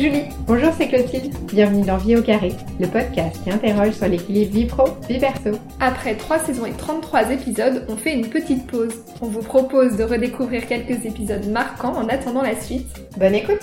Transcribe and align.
c'est 0.00 0.06
Julie. 0.06 0.24
Bonjour, 0.46 0.72
c'est 0.76 0.88
Clotilde. 0.88 1.34
Bienvenue 1.52 1.84
dans 1.84 1.98
Vie 1.98 2.16
au 2.16 2.22
carré, 2.22 2.52
le 2.78 2.86
podcast 2.86 3.38
qui 3.42 3.50
interroge 3.50 3.92
sur 3.92 4.08
l'équilibre 4.08 4.52
vie 4.52 4.64
pro, 4.64 4.84
vie 5.08 5.18
perso. 5.18 5.58
Après 5.78 6.14
3 6.14 6.38
saisons 6.38 6.64
et 6.64 6.72
33 6.72 7.30
épisodes, 7.32 7.84
on 7.88 7.96
fait 7.96 8.14
une 8.14 8.28
petite 8.28 8.66
pause. 8.66 8.94
On 9.20 9.26
vous 9.26 9.42
propose 9.42 9.96
de 9.96 10.04
redécouvrir 10.04 10.66
quelques 10.66 11.04
épisodes 11.04 11.46
marquants 11.48 11.94
en 11.94 12.08
attendant 12.08 12.42
la 12.42 12.58
suite. 12.58 12.88
Bonne 13.18 13.34
écoute 13.34 13.60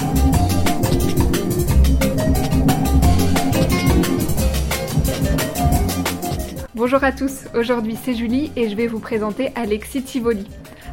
Bonjour 6.76 7.04
à 7.04 7.12
tous, 7.12 7.46
aujourd'hui 7.56 7.98
c'est 8.02 8.14
Julie 8.14 8.52
et 8.56 8.70
je 8.70 8.76
vais 8.76 8.86
vous 8.86 9.00
présenter 9.00 9.50
Alexis 9.56 10.04
Tivoli. 10.04 10.46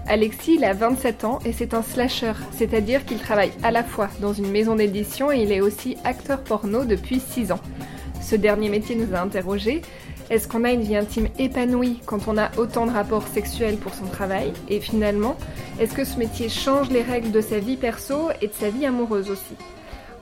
Alexis, 0.07 0.57
il 0.57 0.65
a 0.65 0.75
27 0.75 1.25
ans 1.25 1.39
et 1.47 1.53
c'est 1.53 1.73
un 1.73 1.83
slasher, 1.83 2.35
c'est-à-dire 2.53 3.07
qu'il 3.07 3.19
travaille 3.19 3.53
à 3.63 3.71
la 3.71 3.83
fois 3.83 4.11
dans 4.21 4.35
une 4.35 4.51
maison 4.51 4.77
d'édition 4.77 5.33
et 5.33 5.43
il 5.43 5.51
est 5.51 5.63
aussi 5.63 5.97
acteur 6.05 6.41
porno 6.41 6.85
depuis 6.85 7.21
6 7.21 7.53
ans. 7.53 7.61
Ce 8.21 8.37
dernier 8.37 8.69
métier 8.69 8.97
nous 8.97 9.15
a 9.15 9.21
interrogés. 9.21 9.81
Est-ce 10.31 10.47
qu'on 10.47 10.65
a 10.65 10.73
une 10.73 10.83
vie 10.83 10.97
intime 10.97 11.29
épanouie 11.39 12.01
quand 12.07 12.29
on 12.29 12.39
a 12.39 12.51
autant 12.59 12.87
de 12.87 12.93
rapports 12.93 13.27
sexuels 13.29 13.77
pour 13.77 13.95
son 13.95 14.07
travail? 14.07 14.53
Et 14.69 14.81
finalement, 14.81 15.37
est-ce 15.81 15.95
que 15.95 16.05
ce 16.05 16.19
métier 16.19 16.49
change 16.49 16.91
les 16.91 17.03
règles 17.03 17.31
de 17.31 17.41
sa 17.41 17.59
vie 17.59 17.77
perso 17.77 18.29
et 18.41 18.49
de 18.49 18.55
sa 18.55 18.71
vie 18.71 18.87
amoureuse 18.87 19.31
aussi? 19.31 19.57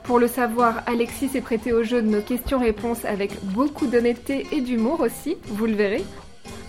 Pour 0.03 0.19
le 0.19 0.27
savoir, 0.27 0.83
Alexis 0.85 1.29
s'est 1.29 1.41
prêté 1.41 1.71
au 1.71 1.83
jeu 1.83 2.01
de 2.01 2.09
nos 2.09 2.21
questions-réponses 2.21 3.05
avec 3.05 3.31
beaucoup 3.43 3.87
d'honnêteté 3.87 4.45
et 4.51 4.59
d'humour 4.59 4.99
aussi, 4.99 5.37
vous 5.47 5.65
le 5.65 5.75
verrez. 5.75 6.03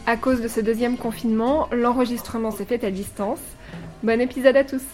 À 0.06 0.18
cause 0.18 0.42
de 0.42 0.48
ce 0.48 0.60
deuxième 0.60 0.98
confinement, 0.98 1.66
l'enregistrement 1.72 2.50
s'est 2.50 2.66
fait 2.66 2.84
à 2.84 2.90
distance. 2.90 3.40
Bon 4.02 4.20
épisode 4.20 4.54
à 4.54 4.62
tous. 4.62 4.84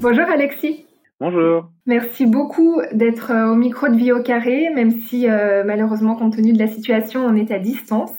Bonjour 0.00 0.24
Alexis. 0.24 0.84
Bonjour. 1.20 1.70
Merci 1.86 2.26
beaucoup 2.26 2.82
d'être 2.90 3.30
euh, 3.30 3.52
au 3.52 3.54
micro 3.54 3.86
de 3.86 3.94
Vie 3.94 4.10
au 4.10 4.24
carré, 4.24 4.68
même 4.74 4.90
si 4.90 5.30
euh, 5.30 5.62
malheureusement, 5.64 6.16
compte 6.16 6.34
tenu 6.34 6.52
de 6.52 6.58
la 6.58 6.66
situation, 6.66 7.24
on 7.24 7.36
est 7.36 7.52
à 7.52 7.60
distance. 7.60 8.12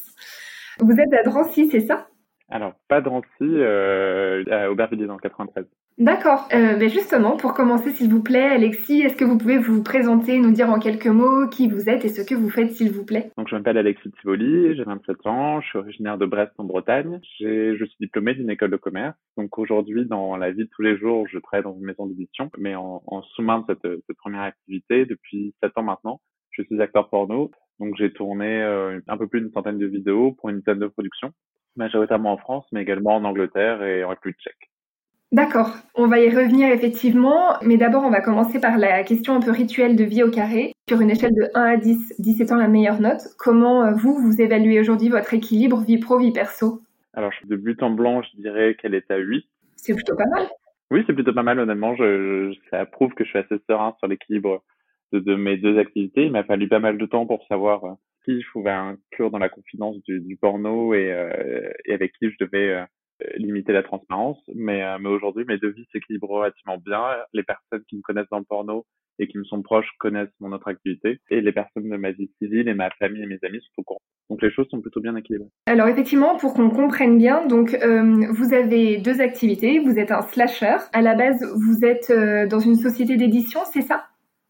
Vous 0.79 0.93
êtes 0.93 1.13
à 1.19 1.23
Drancy, 1.23 1.67
c'est 1.69 1.81
ça? 1.81 2.07
Alors, 2.49 2.75
pas 2.87 3.01
Drancy, 3.01 3.27
euh, 3.41 4.45
à 4.49 4.71
Aubervilliers 4.71 5.05
dans 5.07 5.15
le 5.15 5.19
93. 5.19 5.65
D'accord. 5.97 6.47
Euh, 6.53 6.75
ben 6.75 6.89
justement, 6.89 7.37
pour 7.37 7.55
commencer, 7.55 7.89
s'il 7.89 8.11
vous 8.11 8.21
plaît, 8.21 8.43
Alexis, 8.43 9.01
est-ce 9.01 9.15
que 9.15 9.25
vous 9.25 9.39
pouvez 9.39 9.57
vous 9.57 9.81
présenter, 9.81 10.37
nous 10.37 10.51
dire 10.51 10.69
en 10.69 10.77
quelques 10.77 11.07
mots 11.07 11.47
qui 11.47 11.67
vous 11.67 11.89
êtes 11.89 12.05
et 12.05 12.09
ce 12.09 12.21
que 12.21 12.35
vous 12.35 12.51
faites, 12.51 12.71
s'il 12.73 12.91
vous 12.91 13.03
plaît? 13.03 13.31
Donc, 13.35 13.47
je 13.47 13.55
m'appelle 13.55 13.79
Alexis 13.79 14.11
Tivoli, 14.21 14.75
j'ai 14.75 14.83
27 14.83 15.25
ans, 15.25 15.59
je 15.59 15.69
suis 15.69 15.79
originaire 15.79 16.19
de 16.19 16.27
Brest 16.27 16.51
en 16.59 16.65
Bretagne. 16.65 17.19
Je 17.39 17.83
suis 17.83 17.97
diplômé 17.99 18.35
d'une 18.35 18.51
école 18.51 18.69
de 18.69 18.77
commerce. 18.77 19.17
Donc, 19.37 19.57
aujourd'hui, 19.57 20.05
dans 20.05 20.37
la 20.37 20.51
vie 20.51 20.65
de 20.65 20.69
tous 20.69 20.83
les 20.83 20.97
jours, 20.99 21.27
je 21.31 21.39
travaille 21.39 21.63
dans 21.63 21.75
une 21.75 21.85
maison 21.85 22.05
d'édition, 22.05 22.51
mais 22.59 22.75
en, 22.75 23.01
en 23.07 23.23
sous-main 23.23 23.59
de 23.61 23.65
cette, 23.67 24.01
cette, 24.05 24.17
première 24.17 24.41
activité 24.41 25.07
depuis 25.07 25.55
7 25.63 25.71
ans 25.79 25.83
maintenant. 25.83 26.21
Je 26.51 26.61
suis 26.61 26.79
acteur 26.79 27.09
porno. 27.09 27.49
Donc, 27.79 27.95
j'ai 27.97 28.13
tourné 28.13 28.61
euh, 28.61 28.99
un 29.07 29.17
peu 29.17 29.25
plus 29.25 29.41
d'une 29.41 29.51
centaine 29.51 29.79
de 29.79 29.87
vidéos 29.87 30.33
pour 30.33 30.49
une 30.49 30.59
dizaine 30.59 30.77
de 30.77 30.87
productions, 30.87 31.33
majoritairement 31.75 32.33
en 32.33 32.37
France, 32.37 32.67
mais 32.71 32.83
également 32.83 33.15
en 33.15 33.23
Angleterre 33.23 33.81
et 33.81 34.03
en 34.03 34.09
République 34.09 34.37
tchèque. 34.37 34.69
D'accord, 35.33 35.75
on 35.93 36.07
va 36.07 36.21
y 36.21 36.29
revenir 36.29 36.71
effectivement, 36.71 37.57
mais 37.61 37.75
d'abord 37.75 38.03
on 38.03 38.09
va 38.09 38.21
commencer 38.21 38.61
par 38.61 38.77
la 38.77 39.03
question 39.03 39.35
un 39.35 39.41
peu 39.41 39.51
rituelle 39.51 39.97
de 39.97 40.05
vie 40.05 40.23
au 40.23 40.31
carré. 40.31 40.71
Sur 40.87 41.01
une 41.01 41.09
échelle 41.09 41.33
de 41.33 41.49
1 41.53 41.61
à 41.61 41.75
10, 41.75 42.15
10 42.19 42.41
étant 42.41 42.55
la 42.55 42.69
meilleure 42.69 43.01
note, 43.01 43.21
comment 43.37 43.83
euh, 43.83 43.91
vous, 43.91 44.15
vous 44.15 44.41
évaluez 44.41 44.79
aujourd'hui 44.79 45.09
votre 45.09 45.33
équilibre 45.33 45.81
vie 45.81 45.97
pro, 45.97 46.17
vie 46.17 46.31
perso? 46.31 46.81
Alors 47.13 47.33
de 47.43 47.55
but 47.57 47.83
en 47.83 47.89
blanc, 47.89 48.21
je 48.21 48.41
dirais 48.41 48.75
qu'elle 48.75 48.95
est 48.95 49.11
à 49.11 49.17
8. 49.17 49.45
C'est 49.75 49.93
plutôt 49.93 50.15
pas 50.15 50.29
mal. 50.31 50.47
Oui, 50.91 51.03
c'est 51.05 51.13
plutôt 51.13 51.33
pas 51.33 51.43
mal 51.43 51.59
honnêtement, 51.59 51.93
je, 51.97 52.53
je, 52.53 52.69
ça 52.69 52.85
prouve 52.85 53.13
que 53.13 53.25
je 53.25 53.29
suis 53.29 53.39
assez 53.39 53.57
serein 53.69 53.93
sur 53.99 54.07
l'équilibre 54.07 54.63
de, 55.11 55.19
de, 55.19 55.35
mes 55.35 55.57
deux 55.57 55.77
activités. 55.77 56.25
Il 56.25 56.31
m'a 56.31 56.45
fallu 56.45 56.69
pas 56.69 56.79
mal 56.79 56.97
de 56.97 57.05
temps 57.05 57.25
pour 57.25 57.45
savoir 57.47 57.83
euh, 57.83 57.93
qui 58.23 58.41
je 58.41 58.51
pouvais 58.53 58.71
inclure 58.71 59.29
dans 59.29 59.39
la 59.39 59.49
confidence 59.49 60.01
du, 60.03 60.21
du 60.21 60.37
porno 60.37 60.93
et, 60.93 61.11
euh, 61.11 61.69
et, 61.85 61.93
avec 61.93 62.13
qui 62.13 62.29
je 62.29 62.37
devais... 62.39 62.69
Euh, 62.69 62.85
limiter 63.37 63.73
la 63.73 63.83
transparence, 63.83 64.39
mais, 64.53 64.83
euh, 64.83 64.97
mais 64.99 65.09
aujourd'hui, 65.09 65.45
mes 65.47 65.57
deux 65.57 65.69
vies 65.69 65.87
s'équilibrent 65.91 66.29
relativement 66.29 66.77
bien. 66.77 67.01
Les 67.33 67.43
personnes 67.43 67.83
qui 67.89 67.97
me 67.97 68.01
connaissent 68.01 68.29
dans 68.29 68.39
le 68.39 68.45
porno 68.45 68.85
et 69.19 69.27
qui 69.27 69.37
me 69.37 69.43
sont 69.43 69.61
proches 69.61 69.89
connaissent 69.99 70.33
mon 70.39 70.51
autre 70.51 70.67
activité, 70.67 71.19
et 71.29 71.41
les 71.41 71.51
personnes 71.51 71.89
de 71.89 71.97
ma 71.97 72.11
vie 72.11 72.29
civile 72.37 72.67
et 72.67 72.73
ma 72.75 72.91
famille 72.91 73.23
et 73.23 73.25
mes 73.25 73.39
amis 73.43 73.59
sont 73.61 73.81
au 73.81 73.83
courant. 73.83 74.01
Donc 74.29 74.41
les 74.41 74.51
choses 74.51 74.67
sont 74.69 74.81
plutôt 74.81 74.99
bien 74.99 75.15
équilibrées. 75.15 75.49
Alors 75.65 75.87
effectivement, 75.87 76.35
pour 76.37 76.53
qu'on 76.53 76.69
comprenne 76.69 77.17
bien, 77.17 77.47
donc 77.47 77.73
euh, 77.73 78.27
vous 78.31 78.53
avez 78.53 78.97
deux 78.97 79.21
activités. 79.21 79.79
Vous 79.79 79.97
êtes 79.97 80.11
un 80.11 80.21
slasher. 80.21 80.77
À 80.93 81.01
la 81.01 81.15
base, 81.15 81.43
vous 81.55 81.85
êtes 81.85 82.09
euh, 82.09 82.45
dans 82.45 82.59
une 82.59 82.75
société 82.75 83.15
d'édition, 83.15 83.61
c'est 83.71 83.81
ça? 83.81 84.05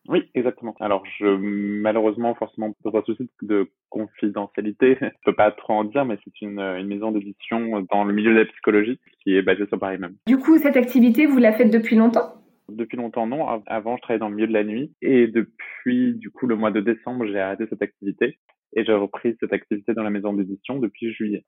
Oui, 0.07 0.29
exactement. 0.35 0.75
Alors, 0.79 1.03
je, 1.17 1.25
malheureusement, 1.25 2.33
forcément, 2.35 2.73
pour 2.81 2.97
un 2.97 3.01
souci 3.03 3.29
de 3.41 3.69
confidentialité, 3.89 4.97
je 5.01 5.07
peux 5.25 5.35
pas 5.35 5.51
trop 5.51 5.73
en 5.73 5.83
dire, 5.83 6.05
mais 6.05 6.17
c'est 6.23 6.41
une, 6.41 6.59
une 6.59 6.87
maison 6.87 7.11
d'édition 7.11 7.85
dans 7.91 8.03
le 8.03 8.13
milieu 8.13 8.33
de 8.33 8.39
la 8.39 8.45
psychologie 8.45 8.99
qui 9.23 9.35
est 9.35 9.41
basée 9.41 9.65
sur 9.67 9.79
Paris 9.79 9.97
même. 9.97 10.15
Du 10.27 10.37
coup, 10.37 10.57
cette 10.57 10.77
activité, 10.77 11.25
vous 11.25 11.37
la 11.37 11.53
faites 11.53 11.71
depuis 11.71 11.95
longtemps? 11.95 12.33
Depuis 12.69 12.97
longtemps, 12.97 13.27
non. 13.27 13.63
Avant, 13.65 13.95
je 13.95 14.01
travaillais 14.01 14.19
dans 14.19 14.29
le 14.29 14.35
milieu 14.35 14.47
de 14.47 14.53
la 14.53 14.63
nuit. 14.63 14.91
Et 15.01 15.27
depuis, 15.27 16.13
du 16.15 16.31
coup, 16.31 16.47
le 16.47 16.55
mois 16.55 16.71
de 16.71 16.81
décembre, 16.81 17.25
j'ai 17.25 17.39
arrêté 17.39 17.65
cette 17.69 17.81
activité. 17.81 18.37
Et 18.75 18.83
j'ai 18.83 18.93
repris 18.93 19.35
cette 19.39 19.53
activité 19.53 19.93
dans 19.93 20.03
la 20.03 20.09
maison 20.09 20.33
d'édition 20.33 20.77
depuis 20.77 21.13
juillet. 21.13 21.45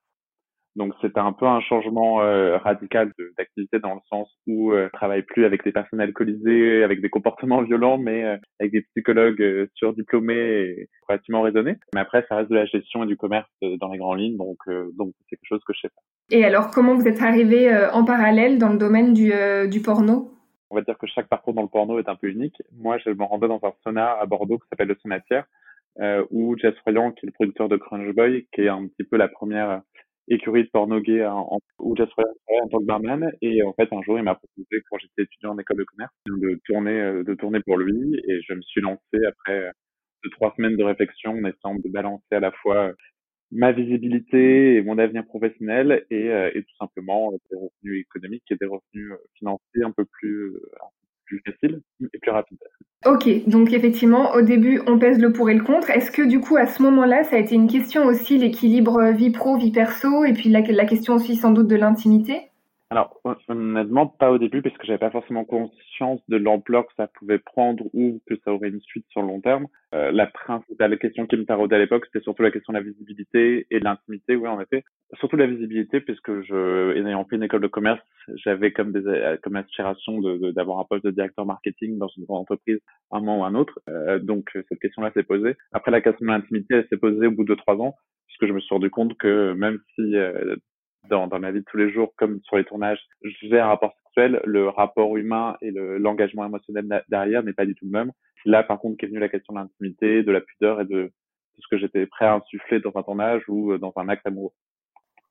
Donc 0.80 0.94
c'était 1.02 1.20
un 1.20 1.34
peu 1.34 1.46
un 1.46 1.60
changement 1.60 2.22
euh, 2.22 2.58
radical 2.58 3.12
d'activité 3.38 3.80
dans 3.80 3.96
le 3.96 4.00
sens 4.08 4.34
où 4.48 4.72
euh, 4.72 4.88
je 4.88 4.98
travaille 4.98 5.24
plus 5.24 5.44
avec 5.44 5.62
des 5.66 5.74
personnes 5.74 6.00
alcoolisées, 6.00 6.86
avec 6.86 7.02
des 7.02 7.10
comportements 7.10 7.62
violents, 7.62 7.98
mais 7.98 8.24
euh, 8.24 8.38
avec 8.62 8.72
des 8.72 8.84
psychologues 8.84 9.42
euh, 9.42 9.68
surdiplômés 9.76 10.38
et 10.38 10.90
relativement 11.06 11.42
raisonnés. 11.42 11.76
Mais 11.94 12.00
après, 12.00 12.26
ça 12.30 12.38
reste 12.38 12.50
de 12.50 12.56
la 12.56 12.66
gestion 12.66 13.04
et 13.04 13.08
du 13.08 13.18
commerce 13.18 13.50
euh, 13.62 13.76
dans 13.76 13.92
les 13.92 13.98
grandes 13.98 14.20
lignes, 14.20 14.38
donc 14.38 14.58
donc 14.98 15.14
c'est 15.20 15.36
quelque 15.36 15.50
chose 15.50 15.62
que 15.68 15.74
je 15.74 15.82
sais 15.82 15.90
pas. 15.90 16.02
Et 16.32 16.46
alors, 16.46 16.72
comment 16.72 16.96
vous 16.96 17.10
êtes 17.10 17.22
arrivé 17.22 17.70
en 17.92 18.06
parallèle 18.06 18.58
dans 18.58 18.70
le 18.70 18.78
domaine 18.78 19.14
du, 19.14 19.34
du 19.70 19.82
porno? 19.82 20.32
On 20.70 20.76
va 20.76 20.82
dire 20.82 20.98
que 20.98 21.08
chaque 21.08 21.28
parcours 21.28 21.54
dans 21.54 21.64
le 21.64 21.68
porno 21.68 22.00
est 22.00 22.08
un 22.08 22.16
peu 22.16 22.28
unique. 22.28 22.56
Moi, 22.78 22.98
je 23.00 23.10
me 23.10 23.24
rendais 23.24 23.50
dans 23.50 23.60
un 23.64 23.74
sauna 23.84 24.18
à 24.18 24.26
Bordeaux 24.26 24.60
qui 24.60 24.68
s'appelle 24.70 24.88
le 24.88 24.96
Sonatière, 25.02 25.46
où 26.30 26.56
Jess 26.58 26.76
Froyant, 26.78 27.12
qui 27.12 27.26
est 27.26 27.28
le 27.28 27.34
producteur 27.34 27.68
de 27.68 27.78
Crunch 27.78 28.16
Boy, 28.16 28.48
qui 28.54 28.62
est 28.62 28.70
un 28.70 28.88
petit 28.88 29.04
peu 29.04 29.18
la 29.18 29.28
première 29.28 29.82
écurie 30.30 30.64
de 30.64 30.70
porno 30.70 31.00
gay 31.02 31.26
en, 31.26 31.60
où 31.80 31.94
en 31.94 32.68
tant 32.70 32.80
que 32.80 32.86
barman. 32.86 33.32
Et 33.42 33.64
en 33.64 33.74
fait 33.74 33.92
un 33.92 34.02
jour 34.04 34.18
il 34.18 34.24
m'a 34.24 34.36
proposé 34.36 34.82
quand 34.90 34.98
j'étais 35.00 35.24
étudiant 35.24 35.52
en 35.52 35.58
école 35.60 35.78
de 35.78 35.84
commerce 35.84 36.14
de 36.28 36.60
tourner 36.66 37.00
euh, 37.02 37.24
de 37.24 37.34
tourner 37.36 37.60
pour 37.66 37.78
lui. 37.78 38.16
Et 38.28 38.42
je 38.48 38.54
me 38.54 38.62
suis 38.62 38.82
lancé 38.82 39.26
après 39.28 39.60
euh, 39.60 39.72
deux 40.24 40.30
trois 40.32 40.54
semaines 40.56 40.78
de 40.78 40.84
réflexion 40.84 41.32
en 41.32 41.46
essayant 41.46 41.76
de 41.76 41.90
balancer 41.90 42.24
à 42.32 42.40
la 42.40 42.52
fois 42.52 42.90
euh, 42.90 42.94
ma 43.52 43.72
visibilité 43.72 44.76
et 44.76 44.82
mon 44.84 45.00
avenir 45.00 45.26
professionnel 45.26 46.06
et, 46.12 46.28
et 46.28 46.62
tout 46.62 46.76
simplement 46.78 47.32
des 47.32 47.58
revenus 47.58 48.02
économiques 48.02 48.44
et 48.52 48.56
des 48.58 48.68
revenus 48.68 49.12
financiers 49.40 49.84
un 49.84 49.92
peu 49.92 50.06
plus 50.06 50.54
plus 51.30 51.42
facile 51.46 51.82
et 52.14 52.20
plus 52.20 52.32
rapide. 52.32 52.58
Ok, 53.06 53.30
donc 53.48 53.72
effectivement, 53.72 54.34
au 54.34 54.42
début, 54.42 54.82
on 54.86 55.00
pèse 55.00 55.20
le 55.20 55.32
pour 55.32 55.50
et 55.50 55.54
le 55.54 55.64
contre. 55.64 55.90
Est-ce 55.90 56.12
que 56.12 56.22
du 56.22 56.42
coup, 56.42 56.58
à 56.58 56.66
ce 56.66 56.82
moment-là, 56.82 57.24
ça 57.24 57.38
a 57.38 57.40
été 57.40 57.56
une 57.56 57.68
question 57.68 58.06
aussi, 58.06 58.38
l'équilibre 58.38 59.12
vie 59.12 59.30
pro, 59.30 59.58
vie 59.58 59.72
perso, 59.72 60.26
et 60.26 60.34
puis 60.34 60.50
la, 60.50 60.60
la 60.60 60.86
question 60.86 61.14
aussi 61.14 61.38
sans 61.38 61.52
doute 61.52 61.68
de 61.68 61.78
l'intimité? 61.78 62.49
Alors, 62.92 63.22
honnêtement, 63.48 64.08
pas 64.08 64.32
au 64.32 64.40
début, 64.40 64.64
parce 64.64 64.76
que 64.76 64.88
j'avais 64.88 64.98
pas 64.98 65.12
forcément 65.12 65.46
conscience 65.46 66.22
de 66.28 66.38
l'ampleur 66.38 66.88
que 66.88 66.94
ça 66.98 67.06
pouvait 67.06 67.38
prendre 67.38 67.84
ou 67.94 68.20
que 68.26 68.34
ça 68.44 68.52
aurait 68.52 68.70
une 68.70 68.82
suite 68.82 69.06
sur 69.10 69.22
le 69.22 69.28
long 69.28 69.42
terme. 69.42 69.68
Euh, 69.94 70.12
la 70.12 70.26
principale 70.26 70.98
question 70.98 71.28
qui 71.28 71.38
me 71.38 71.46
taraudait 71.46 71.76
à 71.76 71.80
l'époque, 71.80 72.06
c'était 72.08 72.24
surtout 72.24 72.42
la 72.42 72.50
question 72.50 72.74
de 72.74 72.80
la 72.80 72.84
visibilité 72.84 73.68
et 73.70 73.80
de 73.80 73.84
l'intimité, 73.84 74.36
oui, 74.36 74.48
en 74.48 74.60
effet. 74.60 74.84
Surtout 75.20 75.36
la 75.36 75.46
visibilité, 75.46 76.02
puisque 76.02 76.42
je, 76.42 76.96
ayant 76.96 77.26
fait 77.26 77.36
une 77.36 77.44
école 77.44 77.62
de 77.62 77.68
commerce, 77.68 78.02
j'avais 78.44 78.72
comme 78.72 78.92
des, 78.92 79.36
comme 79.44 79.56
aspiration 79.56 80.20
de, 80.20 80.50
d'avoir 80.50 80.80
un 80.80 80.84
poste 80.86 81.06
de 81.06 81.12
directeur 81.12 81.46
marketing 81.46 82.00
dans 82.00 82.10
une 82.18 82.26
grande 82.26 82.42
entreprise, 82.42 82.80
un 83.12 83.20
moment 83.20 83.42
ou 83.42 83.44
un 83.44 83.54
autre. 83.54 83.80
Euh, 83.88 84.18
donc, 84.18 84.50
cette 84.68 84.80
question-là 84.80 85.12
s'est 85.14 85.22
posée. 85.22 85.56
Après, 85.74 85.92
la 85.92 86.02
question 86.02 86.26
de 86.26 86.32
l'intimité, 86.32 86.74
elle 86.74 86.88
s'est 86.90 86.98
posée 86.98 87.28
au 87.28 87.32
bout 87.32 87.44
de 87.44 87.54
trois 87.54 87.76
ans, 87.76 87.94
puisque 88.26 88.48
je 88.48 88.54
me 88.54 88.60
suis 88.60 88.74
rendu 88.74 88.90
compte 88.90 89.16
que 89.18 89.54
même 89.54 89.78
si 89.94 90.16
euh, 90.16 90.56
dans, 91.08 91.28
dans 91.28 91.40
ma 91.40 91.52
vie 91.52 91.60
de 91.60 91.66
tous 91.66 91.78
les 91.78 91.92
jours, 91.92 92.14
comme 92.18 92.40
sur 92.44 92.58
les 92.58 92.66
tournages, 92.66 93.00
j'ai 93.24 93.60
un 93.60 93.68
rapport 93.68 93.94
sexuel, 94.04 94.42
le 94.46 94.70
rapport 94.70 95.16
humain 95.18 95.58
et 95.62 95.72
l'engagement 95.72 96.46
émotionnel 96.46 97.04
derrière 97.10 97.44
n'est 97.44 97.54
pas 97.54 97.66
du 97.66 97.76
tout 97.76 97.86
le 97.86 97.92
même. 97.92 98.12
Là, 98.46 98.64
par 98.64 98.80
contre, 98.80 98.98
qu'est 98.98 99.08
venue 99.08 99.20
la 99.20 99.30
question 99.30 99.54
de 99.54 99.60
l'intimité, 99.60 100.24
de 100.24 100.32
la 100.32 100.42
pudeur 100.42 100.82
et 100.82 100.86
de, 100.86 100.90
de 100.90 101.12
ce 101.58 101.68
que 101.70 101.78
j'étais 101.78 102.06
prêt 102.06 102.26
à 102.26 102.36
insuffler 102.36 102.80
dans 102.80 102.96
un 102.96 103.04
tournage 103.04 103.44
ou 103.48 103.72
euh, 103.72 103.78
dans 103.78 103.94
un 103.98 104.10
acte 104.10 104.26
amoureux. 104.26 104.54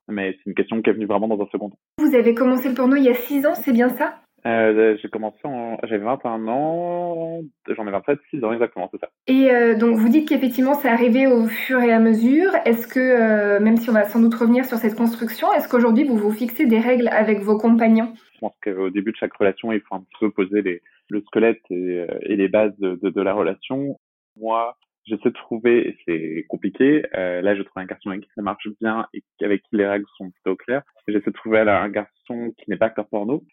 Mais 0.09 0.33
c'est 0.33 0.51
une 0.51 0.55
question 0.55 0.81
qui 0.81 0.91
est 0.91 0.95
venue 0.95 1.07
vraiment 1.07 1.29
dans 1.29 1.43
un 1.43 1.49
second 1.49 1.71
temps. 1.71 1.79
Vous 1.99 2.15
avez 2.15 2.35
commencé 2.35 2.69
le 2.69 2.75
porno 2.75 2.97
il 2.97 3.05
y 3.05 3.11
a 3.11 3.15
six 3.15 3.47
ans, 3.47 3.55
c'est 3.55 3.73
bien 3.73 3.89
ça? 3.91 4.21
Euh, 4.47 4.97
j'ai 5.03 5.09
commencé 5.09 5.39
en, 5.45 5.79
j'avais 5.85 6.05
21 6.05 6.47
ans, 6.49 7.41
j'en 7.69 7.87
ai 7.87 7.91
27, 7.91 8.19
6 8.31 8.45
ans 8.45 8.53
exactement, 8.53 8.89
c'est 8.93 9.01
ça. 9.01 9.11
Et 9.27 9.51
euh, 9.51 9.77
donc 9.77 9.97
vous 9.97 10.09
dites 10.09 10.29
qu'effectivement 10.29 10.75
c'est 10.75 10.89
arrivé 10.89 11.27
au 11.27 11.47
fur 11.47 11.81
et 11.81 11.93
à 11.93 11.99
mesure. 11.99 12.53
Est-ce 12.65 12.87
que, 12.87 13.01
euh, 13.01 13.61
même 13.61 13.77
si 13.77 13.91
on 13.91 13.95
va 13.95 14.05
sans 14.05 14.21
doute 14.21 14.35
revenir 14.35 14.65
sur 14.65 14.79
cette 14.79 14.95
construction, 14.95 15.53
est-ce 15.53 15.69
qu'aujourd'hui 15.69 16.05
vous 16.05 16.17
vous 16.17 16.31
fixez 16.31 16.67
des 16.67 16.79
règles 16.79 17.09
avec 17.09 17.41
vos 17.41 17.59
compagnons? 17.59 18.13
Je 18.35 18.39
pense 18.41 18.55
qu'au 18.63 18.91
début 18.91 19.11
de 19.11 19.17
chaque 19.17 19.35
relation, 19.35 19.73
il 19.73 19.81
faut 19.81 19.97
un 19.97 20.01
petit 20.01 20.19
peu 20.21 20.31
poser 20.31 20.63
les, 20.63 20.83
le 21.09 21.21
squelette 21.23 21.63
et, 21.71 22.07
et 22.23 22.37
les 22.37 22.49
bases 22.49 22.77
de, 22.79 22.99
de, 23.03 23.11
de, 23.11 23.21
la 23.21 23.35
relation. 23.35 23.99
Moi, 24.37 24.77
j'essaie 25.09 25.31
de 25.31 25.35
trouver, 25.35 25.89
et 25.89 25.97
c'est 26.07 26.47
compliqué, 26.49 27.05
euh, 27.15 27.41
là 27.43 27.57
je 27.57 27.63
trouve 27.63 27.83
un 27.83 27.87
garçon 27.87 28.11
avec 28.11 28.23
qui 28.23 28.31
ça 28.35 28.43
marche 28.43 28.69
bien 28.81 29.07
et 29.15 29.23
avec 29.41 29.63
qui 29.63 29.77
les 29.77 29.87
règles 29.87 30.07
sont 30.17 30.31
plutôt 30.31 30.57
claires. 30.57 30.83
J'essaie 31.07 31.31
de 31.31 31.37
trouver 31.37 31.61
un 31.61 31.89
garçon 31.89 32.53
qui 32.59 32.71
n'est 32.71 32.77
pas 32.77 32.87
acteur 32.87 33.09
porno, 33.09 33.45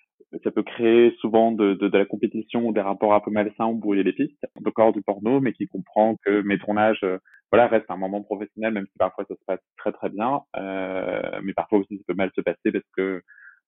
ça 0.44 0.52
peut 0.52 0.64
créer 0.64 1.16
souvent 1.20 1.52
de, 1.52 1.74
de, 1.74 1.88
de, 1.88 1.98
la 1.98 2.06
compétition 2.06 2.68
ou 2.68 2.74
des 2.74 2.82
rapports 2.82 3.14
un 3.14 3.20
peu 3.20 3.32
malsains 3.32 3.68
ou 3.68 3.76
brouiller 3.76 4.04
les 4.04 4.14
pistes, 4.14 4.46
de 4.60 4.70
corps 4.70 4.94
du 4.94 5.02
porno, 5.02 5.40
mais 5.40 5.54
qui 5.54 5.68
comprend 5.68 6.16
que 6.26 6.42
mes 6.42 6.58
tournages, 6.58 7.04
euh, 7.04 7.18
voilà, 7.52 7.68
restent 7.68 7.90
un 7.90 7.98
moment 7.98 8.22
professionnel, 8.22 8.74
même 8.74 8.88
si 8.92 8.98
parfois 8.98 9.26
ça 9.28 9.36
se 9.36 9.46
passe 9.46 9.62
très 9.78 9.92
très 9.92 10.10
bien, 10.10 10.42
euh, 10.58 11.40
mais 11.44 11.54
parfois 11.54 11.80
aussi 11.80 11.98
ça 11.98 12.04
peut 12.08 12.16
mal 12.16 12.32
se 12.36 12.42
passer 12.42 12.72
parce 12.72 12.86
que 12.96 13.22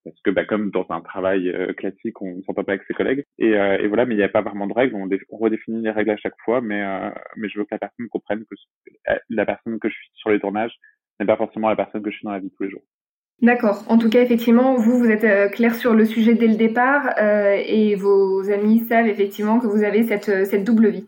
parce 0.04 0.20
que 0.22 0.30
bah, 0.30 0.44
comme 0.44 0.70
dans 0.70 0.86
un 0.90 1.00
travail 1.00 1.48
euh, 1.50 1.72
classique, 1.74 2.20
on 2.22 2.36
ne 2.36 2.42
s'entend 2.42 2.64
pas 2.64 2.72
avec 2.72 2.86
ses 2.86 2.94
collègues. 2.94 3.24
Et, 3.38 3.54
euh, 3.54 3.78
et 3.78 3.86
voilà, 3.88 4.06
mais 4.06 4.14
il 4.14 4.18
n'y 4.18 4.24
a 4.24 4.28
pas 4.28 4.42
vraiment 4.42 4.66
de 4.66 4.72
règles. 4.72 4.94
On, 4.94 5.36
redéfinit 5.36 5.82
les 5.82 5.90
règles 5.90 6.10
à 6.10 6.16
chaque 6.16 6.38
fois, 6.44 6.60
mais 6.60 6.82
euh, 6.82 7.10
mais 7.36 7.48
je 7.48 7.58
veux 7.58 7.64
que 7.64 7.72
la 7.72 7.78
personne 7.78 8.08
comprenne 8.08 8.44
que 8.44 8.56
la 9.28 9.46
personne 9.46 9.78
que 9.78 9.88
je 9.88 9.94
suis 9.94 10.10
sur 10.14 10.30
les 10.30 10.40
tournages 10.40 10.74
n'est 11.20 11.26
pas 11.26 11.36
forcément 11.36 11.68
la 11.68 11.76
personne 11.76 12.02
que 12.02 12.10
je 12.10 12.16
suis 12.16 12.24
dans 12.24 12.32
la 12.32 12.40
vie 12.40 12.50
tous 12.56 12.64
les 12.64 12.70
jours. 12.70 12.82
D'accord. 13.40 13.84
En 13.88 13.98
tout 13.98 14.10
cas, 14.10 14.20
effectivement, 14.20 14.74
vous, 14.74 14.98
vous 14.98 15.10
êtes 15.10 15.22
euh, 15.22 15.48
clair 15.48 15.74
sur 15.76 15.94
le 15.94 16.04
sujet 16.04 16.34
dès 16.34 16.48
le 16.48 16.56
départ 16.56 17.10
euh, 17.20 17.62
et 17.64 17.94
vos 17.94 18.50
amis 18.50 18.80
savent 18.80 19.06
effectivement 19.06 19.60
que 19.60 19.68
vous 19.68 19.84
avez 19.84 20.02
cette, 20.02 20.28
euh, 20.28 20.44
cette 20.44 20.64
double 20.64 20.88
vie. 20.88 21.06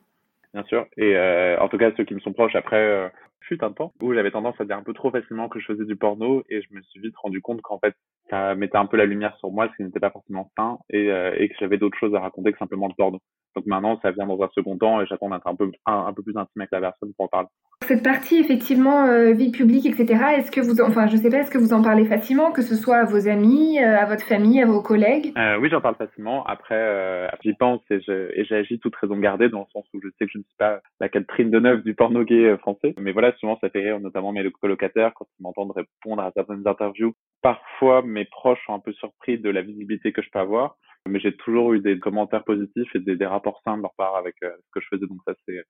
Bien 0.55 0.63
sûr. 0.65 0.87
Et 0.97 1.17
en 1.61 1.69
tout 1.69 1.79
cas, 1.79 1.93
ceux 1.97 2.05
qui 2.05 2.15
me 2.15 2.21
sont 2.21 2.33
proches, 2.33 2.57
après, 2.57 3.13
fut 3.41 3.63
un 3.63 3.71
temps 3.71 3.93
où 4.03 4.13
j'avais 4.15 4.33
tendance 4.33 4.61
à 4.61 4.65
dire 4.65 4.77
un 4.77 4.83
peu 4.83 4.93
trop 4.93 5.13
facilement 5.13 5.49
que 5.49 5.61
je 5.61 5.67
faisais 5.67 5.85
du 5.85 5.95
porno 5.95 6.43
et 6.51 6.61
je 6.61 6.75
me 6.75 6.83
suis 6.83 7.01
vite 7.01 7.15
rendu 7.17 7.41
compte 7.41 7.63
qu'en 7.63 7.79
fait, 7.79 7.95
ça 8.31 8.55
mettait 8.55 8.79
un 8.79 8.87
peu 8.87 8.97
la 8.97 9.07
lumière 9.07 9.37
sur 9.39 9.51
moi, 9.51 9.69
ce 9.69 9.77
qui 9.77 9.83
n'était 9.83 10.01
pas 10.01 10.11
forcément 10.11 10.51
sain 10.57 10.79
et, 10.89 11.09
et 11.09 11.49
que 11.49 11.55
j'avais 11.59 11.79
d'autres 11.79 11.99
choses 11.99 12.15
à 12.15 12.21
raconter 12.21 12.53
que 12.53 12.59
simplement 12.59 12.89
le 12.89 12.95
porno. 12.97 13.19
Donc 13.57 13.67
maintenant, 13.67 13.99
ça 14.01 14.13
vient 14.13 14.27
dans 14.27 14.41
un 14.43 14.49
second 14.55 14.79
temps 14.79 15.01
et 15.01 15.07
j'attends 15.07 15.29
d'être 15.29 15.47
un 15.47 15.57
peu, 15.57 15.71
un, 15.87 16.07
un, 16.07 16.13
peu 16.13 16.23
plus 16.23 16.37
intime 16.37 16.61
avec 16.61 16.71
la 16.71 16.81
personne 16.81 17.13
pour 17.17 17.27
en 17.27 17.29
parler. 17.29 17.49
Cette 17.83 18.05
partie, 18.05 18.39
effectivement, 18.39 19.07
euh, 19.07 19.33
vie 19.33 19.51
publique, 19.51 19.87
etc., 19.87 20.23
est-ce 20.37 20.51
que 20.51 20.61
vous, 20.61 20.81
enfin, 20.81 21.09
je 21.09 21.17
sais 21.17 21.31
pas, 21.31 21.39
est-ce 21.39 21.51
que 21.51 21.59
vous 21.59 21.73
en 21.73 21.83
parlez 21.83 22.05
facilement, 22.05 22.53
que 22.53 22.63
ce 22.63 22.77
soit 22.77 22.99
à 22.99 23.05
vos 23.05 23.27
amis, 23.27 23.81
euh, 23.81 23.99
à 23.99 24.05
votre 24.05 24.25
famille, 24.25 24.63
à 24.63 24.67
vos 24.67 24.83
collègues? 24.83 25.33
Euh, 25.37 25.59
Oui, 25.59 25.69
j'en 25.71 25.81
parle 25.81 25.97
facilement. 25.97 26.45
Après, 26.45 26.77
euh, 26.77 27.27
j'y 27.43 27.55
pense 27.55 27.81
et, 27.91 28.01
je, 28.01 28.31
j'agis 28.49 28.79
toute 28.79 28.95
raison 28.97 29.17
gardée 29.17 29.49
dans 29.49 29.61
le 29.61 29.71
sens 29.73 29.85
où 29.95 30.01
je 30.03 30.09
sais 30.19 30.27
que 30.27 30.33
je 30.33 30.39
ne 30.39 30.45
suis 30.45 30.57
pas 30.59 30.81
la 31.01 31.09
Catherine 31.09 31.51
Deneuve 31.51 31.83
du 31.83 31.95
porno 31.95 32.23
gay 32.23 32.45
euh, 32.45 32.59
français. 32.59 32.95
Mais 32.99 33.13
voilà, 33.13 33.33
souvent, 33.39 33.59
ça 33.61 33.71
fait 33.71 33.81
rire 33.81 33.99
notamment 33.99 34.33
mes 34.33 34.49
colocataires 34.61 35.13
quand 35.15 35.27
ils 35.39 35.43
m'entendent 35.43 35.73
répondre 35.73 36.23
à 36.23 36.31
certaines 36.37 36.69
interviews. 36.69 37.15
Parfois, 37.43 38.03
mes 38.21 38.27
proches 38.27 38.61
sont 38.67 38.75
un 38.75 38.81
peu 38.81 38.93
surpris 38.93 39.39
de 39.39 39.51
la 39.51 39.63
visibilité 39.63 40.13
que 40.13 40.23
je 40.23 40.31
peux 40.31 40.39
avoir 40.39 40.77
mais 41.09 41.21
j'ai 41.21 41.35
toujours 41.37 41.73
eu 41.73 41.81
des 41.81 41.99
commentaires 41.99 42.45
positifs 42.45 42.95
et 42.95 43.01
des, 43.01 43.17
des 43.17 43.27
rapports 43.27 43.61
sains 43.65 43.77
de 43.77 43.83
leur 43.83 43.95
part 43.95 44.17
avec 44.17 44.37
euh, 44.43 44.51
ce 44.67 44.71
que 44.73 44.81
je 44.81 44.87
faisais. 44.91 45.07
Donc 45.07 45.19
ça, 45.27 45.35
c'est 45.47 45.63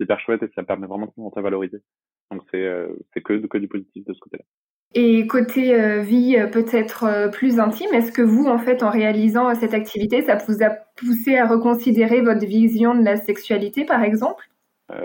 hyper 0.00 0.20
chouette 0.20 0.42
et 0.42 0.48
ça 0.54 0.62
permet 0.62 0.86
vraiment 0.86 1.06
de 1.06 1.10
se 1.10 1.16
sentir 1.16 1.42
valorisé. 1.42 1.78
Donc 2.30 2.42
c'est 2.50 2.64
euh, 2.64 2.88
c'est 3.12 3.22
que, 3.22 3.34
que 3.46 3.58
du 3.58 3.68
positif 3.68 4.04
de 4.04 4.14
ce 4.14 4.20
côté-là. 4.20 4.44
Et 4.94 5.26
côté 5.26 5.74
euh, 5.74 6.00
vie 6.00 6.36
peut-être 6.50 7.30
plus 7.30 7.60
intime, 7.60 7.92
est-ce 7.92 8.10
que 8.10 8.22
vous, 8.22 8.46
en 8.46 8.56
fait, 8.56 8.82
en 8.82 8.88
réalisant 8.88 9.54
cette 9.54 9.74
activité, 9.74 10.22
ça 10.22 10.36
vous 10.36 10.62
a 10.62 10.70
poussé 10.96 11.36
à 11.36 11.46
reconsidérer 11.46 12.22
votre 12.22 12.46
vision 12.46 12.94
de 12.94 13.04
la 13.04 13.16
sexualité, 13.16 13.84
par 13.84 14.02
exemple? 14.02 14.48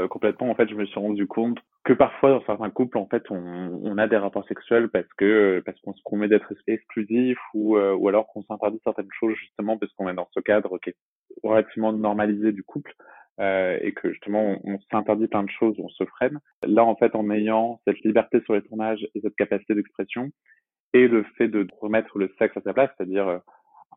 Complètement. 0.10 0.50
En 0.50 0.56
fait, 0.56 0.70
je 0.70 0.76
me 0.76 0.86
suis 0.86 0.98
rendu 0.98 1.28
compte 1.28 1.60
que 1.84 1.94
parfois 1.94 2.30
dans 2.30 2.46
certains 2.46 2.70
couples 2.70 2.98
en 2.98 3.08
fait 3.08 3.24
on, 3.30 3.38
on 3.84 3.98
a 3.98 4.08
des 4.08 4.18
rapports 4.18 4.48
sexuels 4.48 4.90
parce 4.90 5.12
que 5.18 5.62
parce 5.66 5.80
qu'on 5.82 5.94
se 5.94 6.02
promet 6.04 6.30
d'être 6.30 6.54
exclusif 6.68 7.38
ou 7.54 7.78
euh, 7.78 7.94
ou 7.94 8.08
alors 8.08 8.28
qu'on 8.28 8.44
s'interdit 8.44 8.80
certaines 8.84 9.12
choses 9.20 9.36
justement 9.36 9.78
parce 9.78 9.92
qu'on 9.94 10.08
est 10.08 10.14
dans 10.14 10.30
ce 10.32 10.40
cadre 10.40 10.78
qui 10.78 10.92
est 10.92 10.96
relativement 11.44 11.92
normalisé 11.92 12.54
du 12.54 12.64
couple 12.64 12.94
euh, 13.40 13.78
et 13.82 13.94
que 13.94 14.12
justement 14.12 14.58
on, 14.64 14.80
s'interdit 14.92 15.28
plein 15.28 15.44
de 15.44 15.50
choses 15.50 15.76
on 15.80 15.90
se 15.90 16.06
freine. 16.06 16.40
Là 16.66 16.86
en 16.86 16.96
fait 16.96 17.16
en 17.16 17.30
ayant 17.30 17.82
cette 17.86 18.00
liberté 18.02 18.42
sur 18.46 18.54
les 18.54 18.62
tournages 18.62 19.06
et 19.14 19.22
cette 19.22 19.36
capacité 19.36 19.76
d'expression 19.76 20.30
et 20.94 21.08
le 21.08 21.24
fait 21.38 21.50
de 21.50 21.68
remettre 21.82 22.18
le 22.18 22.32
sexe 22.40 22.56
à 22.56 22.62
sa 22.62 22.74
place 22.74 22.92
c'est-à-dire 22.96 23.28
euh, 23.28 23.40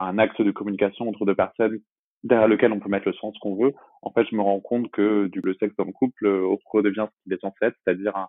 un 0.00 0.18
acte 0.18 0.42
de 0.42 0.50
communication 0.50 1.08
entre 1.08 1.24
deux 1.24 1.36
personnes 1.36 1.78
derrière 2.24 2.48
lequel 2.48 2.72
on 2.72 2.80
peut 2.80 2.88
mettre 2.88 3.08
le 3.08 3.14
sens 3.14 3.36
qu'on 3.38 3.56
veut, 3.56 3.74
en 4.02 4.10
fait, 4.10 4.26
je 4.30 4.36
me 4.36 4.42
rends 4.42 4.60
compte 4.60 4.90
que 4.90 5.26
du 5.26 5.40
sexe 5.58 5.74
dans 5.76 5.84
le 5.84 5.92
couple 5.92 6.26
euh, 6.26 6.56
redevient 6.66 7.06
ce 7.08 7.22
qu'il 7.22 7.32
est 7.32 7.40
censé 7.40 7.56
être, 7.62 7.76
c'est-à-dire 7.84 8.16
un, 8.16 8.28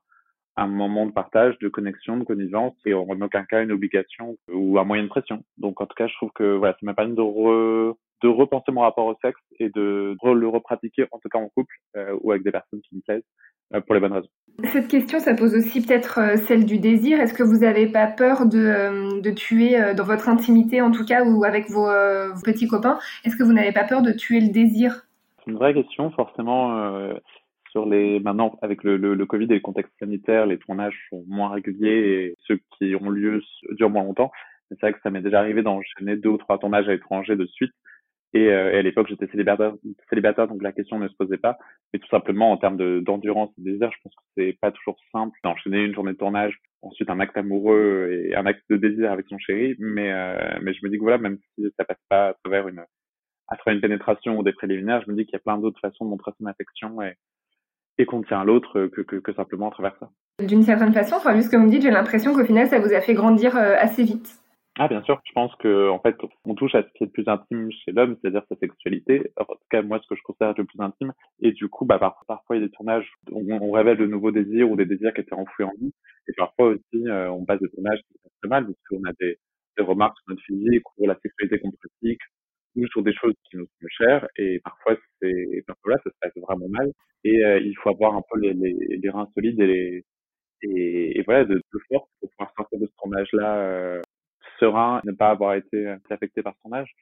un, 0.58 0.68
moment 0.68 1.06
de 1.06 1.12
partage, 1.12 1.58
de 1.60 1.70
connexion, 1.70 2.18
de 2.18 2.24
connivence, 2.24 2.76
et 2.86 2.94
en 2.94 3.22
aucun 3.22 3.44
cas 3.46 3.64
une 3.64 3.72
obligation 3.72 4.38
ou 4.52 4.80
un 4.80 4.84
moyen 4.84 5.04
de 5.04 5.10
pression. 5.10 5.44
Donc, 5.58 5.82
en 5.82 5.86
tout 5.86 5.96
cas, 5.96 6.08
je 6.08 6.16
trouve 6.16 6.32
que 6.34 6.56
voilà, 6.56 6.74
ça 6.74 6.80
m'a 6.86 6.94
permis 6.94 7.16
de, 7.16 7.22
re, 7.22 7.96
de 8.24 8.28
repenser 8.28 8.72
mon 8.72 8.82
rapport 8.82 9.06
au 9.06 9.16
sexe 9.22 9.40
et 9.60 9.70
de, 9.70 10.16
le 10.24 10.48
repratiquer, 10.48 11.06
en 11.12 11.20
tout 11.20 11.30
cas 11.30 11.40
en 11.40 11.50
couple 11.50 11.76
euh, 11.96 12.18
ou 12.22 12.32
avec 12.32 12.44
des 12.44 12.52
personnes 12.52 12.82
qui 12.82 12.96
me 12.96 13.02
plaisent, 13.02 13.24
euh, 13.74 13.82
pour 13.82 13.96
les 13.96 14.00
bonnes 14.02 14.14
raisons. 14.14 14.30
Cette 14.72 14.88
question, 14.88 15.20
ça 15.20 15.34
pose 15.34 15.54
aussi 15.54 15.86
peut-être 15.86 16.20
euh, 16.20 16.38
celle 16.38 16.66
du 16.66 16.80
désir. 16.80 17.20
Est-ce 17.20 17.34
que 17.34 17.44
vous 17.44 17.60
n'avez 17.60 17.88
pas 17.88 18.08
peur 18.08 18.46
de, 18.46 18.58
euh, 18.58 19.22
de 19.22 19.32
tuer 19.32 19.76
dans 19.94 20.06
votre 20.06 20.30
intimité, 20.30 20.82
en 20.82 20.92
tout 20.92 21.04
cas, 21.04 21.26
ou 21.26 21.44
avec 21.44 21.70
vos, 21.70 21.86
vos 21.86 22.42
petits 22.44 22.68
copains, 22.68 22.98
est-ce 23.26 23.36
que 23.36 23.44
vous 23.44 23.52
n'avez 23.52 23.74
pas 23.74 23.84
peur 23.84 24.02
de 24.02 24.12
tuer 24.12 24.40
le 24.40 24.52
désir? 24.52 25.04
C'est 25.44 25.52
une 25.52 25.58
vraie 25.58 25.74
question, 25.74 26.12
forcément. 26.12 27.12
sur 27.72 27.86
les 27.86 28.20
maintenant 28.22 28.58
avec 28.62 28.84
le, 28.84 28.96
le, 28.96 29.14
le, 29.14 29.26
Covid 29.26 29.46
et 29.46 29.56
le 29.56 29.60
contexte 29.60 29.92
sanitaire, 30.00 30.46
les 30.46 30.58
tournages 30.58 30.98
sont 31.10 31.24
moins 31.28 31.50
réguliers 31.50 31.90
et 31.90 32.36
ceux 32.48 32.60
qui 32.78 32.96
ont 32.96 33.10
lieu 33.10 33.42
durent 33.72 33.90
moins 33.90 34.04
longtemps. 34.04 34.32
C'est 34.70 34.82
vrai 34.82 34.94
que 34.94 35.02
ça 35.04 35.10
m'est 35.10 35.22
déjà 35.22 35.40
arrivé 35.40 35.62
d'enchaîner 35.62 36.16
deux 36.16 36.30
ou 36.30 36.38
trois 36.38 36.58
tournages 36.58 36.88
à 36.88 36.92
l'étranger 36.92 37.36
de 37.36 37.46
suite 37.46 37.74
et, 38.34 38.48
euh, 38.48 38.74
et 38.74 38.78
à 38.78 38.82
l'époque, 38.82 39.08
j'étais 39.10 39.28
célibataire, 39.28 40.48
donc 40.48 40.62
la 40.62 40.72
question 40.74 41.00
ne 41.00 41.08
se 41.08 41.16
posait 41.16 41.38
pas. 41.38 41.58
Mais 41.94 42.00
tout 42.00 42.10
simplement, 42.10 42.52
en 42.52 42.58
termes 42.58 43.02
d'endurance 43.02 43.52
et 43.58 43.62
de 43.62 43.72
désir, 43.72 43.90
je 43.92 43.98
pense 44.04 44.14
que 44.14 44.22
c'est 44.36 44.58
pas 44.60 44.72
toujours 44.72 44.98
simple 45.12 45.38
d'enchaîner 45.44 45.84
une 45.84 45.96
journée 45.96 46.14
de 46.14 46.18
tournage, 46.18 46.58
ensuite 46.82 47.10
un 47.10 47.20
acte 47.20 47.38
amoureux 47.38 48.10
et 48.12 48.36
un 48.36 48.46
acte 48.46 48.64
de 48.70 48.78
désir 48.78 49.12
avec 49.12 49.28
son 49.30 49.38
chéri. 49.38 49.76
Mais, 49.80 50.12
euh, 50.12 50.60
mais 50.62 50.74
je 50.74 50.80
me 50.84 50.90
dis 50.90 50.98
que 50.98 51.04
voilà, 51.04 51.18
même 51.18 51.38
si 51.56 51.66
ça 51.78 51.86
passe 51.86 52.02
pas 52.10 52.30
à 52.30 52.34
travers 52.44 52.68
une, 52.68 52.84
à 53.48 53.56
travers 53.56 53.76
une 53.76 53.82
pénétration 53.82 54.38
ou 54.38 54.44
des 54.44 54.54
préliminaires, 54.54 55.02
je 55.06 55.12
me 55.12 55.16
dis 55.16 55.26
qu'il 55.26 55.34
y 55.34 55.38
a 55.38 55.40
plein 55.40 55.58
d'autres 55.58 55.80
façons 55.80 56.06
de 56.06 56.10
montrer 56.10 56.32
son 56.38 56.48
affection 56.48 57.02
et, 57.02 57.14
et 57.98 58.06
qu'on 58.06 58.22
tient 58.24 58.44
l'autre 58.44 58.88
que, 58.88 59.02
que, 59.02 59.16
que, 59.16 59.34
simplement 59.34 59.70
à 59.70 59.72
travers 59.72 59.96
ça. 60.00 60.10
D'une 60.46 60.64
certaine 60.64 60.94
façon, 60.94 61.16
enfin, 61.16 61.34
vu 61.34 61.42
ce 61.42 61.50
que 61.50 61.56
vous 61.56 61.64
me 61.64 61.70
dites, 61.70 61.82
j'ai 61.82 61.92
l'impression 61.92 62.34
qu'au 62.34 62.46
final, 62.46 62.68
ça 62.68 62.80
vous 62.80 62.94
a 62.94 63.02
fait 63.02 63.14
grandir 63.14 63.56
euh, 63.58 63.76
assez 63.80 64.04
vite. 64.04 64.38
Ah 64.80 64.88
bien 64.88 65.02
sûr, 65.04 65.20
je 65.26 65.32
pense 65.34 65.56
que 65.56 65.90
en 65.90 66.00
fait 66.00 66.16
on 66.46 66.54
touche 66.54 66.76
à 66.76 66.84
ce 66.84 66.88
qui 66.94 67.04
est 67.04 67.08
le 67.08 67.12
plus 67.12 67.28
intime 67.28 67.72
chez 67.72 67.92
l'homme, 67.92 68.16
c'est-à-dire 68.22 68.44
sa 68.48 68.56
sexualité. 68.58 69.32
En 69.36 69.46
tout 69.46 69.58
cas 69.72 69.82
moi 69.82 70.00
ce 70.04 70.08
que 70.08 70.16
je 70.16 70.22
considère 70.22 70.54
le 70.56 70.66
plus 70.66 70.80
intime. 70.80 71.14
Et 71.42 71.52
du 71.52 71.68
coup 71.68 71.86
bah 71.86 71.98
parfois 71.98 72.56
il 72.56 72.62
y 72.62 72.64
a 72.64 72.68
des 72.68 72.72
tournages 72.72 73.12
où 73.32 73.42
on, 73.52 73.72
révèle 73.72 73.98
de 73.98 74.06
nouveaux 74.06 74.30
désirs 74.32 74.70
ou 74.70 74.76
des 74.76 74.86
désirs 74.86 75.14
qui 75.16 75.22
étaient 75.22 75.34
enfouis 75.34 75.66
en 75.66 75.74
nous. 75.82 75.92
Et 76.28 76.34
parfois 76.34 76.68
aussi 76.68 77.08
euh, 77.08 77.32
on 77.32 77.44
passe 77.44 77.60
des 77.60 77.70
tournages 77.70 78.00
qui 78.02 78.20
sont 78.22 78.30
très 78.40 78.50
mal 78.50 78.66
parce 78.66 78.78
qu'on 78.88 79.04
a 79.10 79.14
des, 79.20 79.40
des 79.78 79.84
remarques 79.84 80.18
sur 80.20 80.30
notre 80.30 80.44
physique 80.44 80.84
ou 80.98 81.08
la 81.08 81.18
sexualité 81.24 81.60
qu'on 81.60 81.72
pratique 81.72 82.22
ou 82.76 82.86
sur 82.88 83.02
des 83.02 83.14
choses 83.16 83.34
qui 83.50 83.58
nous 83.58 83.66
sont 83.66 83.88
chères. 83.90 84.28
Et 84.38 84.60
parfois 84.60 84.96
c'est 85.22 85.64
parfois 85.66 85.94
là 85.94 86.00
ça 86.04 86.12
se 86.12 86.16
passe 86.22 86.44
vraiment 86.48 86.70
mal. 86.70 86.92
Et 87.24 87.44
euh, 87.44 87.60
il 87.60 87.76
faut 87.78 87.90
avoir 87.90 88.14
un 88.14 88.22
peu 88.32 88.40
les, 88.40 88.54
les, 88.54 88.98
les 89.02 89.10
reins 89.10 89.28
solides 89.34 89.60
et 89.60 89.68
les 89.68 90.06
et, 90.64 91.20
et 91.20 91.24
voilà 91.24 91.46
de, 91.46 91.56
de 91.56 91.80
force 91.90 92.10
pour 92.20 92.30
pouvoir 92.32 92.54
sortir 92.56 92.80
de 92.80 92.86
ce 92.86 92.92
tournage 92.98 93.30
là. 93.34 93.58
Euh, 93.58 94.02
serein, 94.60 95.02
ne 95.04 95.12
pas 95.12 95.30
avoir 95.30 95.54
été 95.54 95.96
affecté 96.10 96.42
par 96.44 96.54
son 96.64 96.74
âge. 96.74 96.96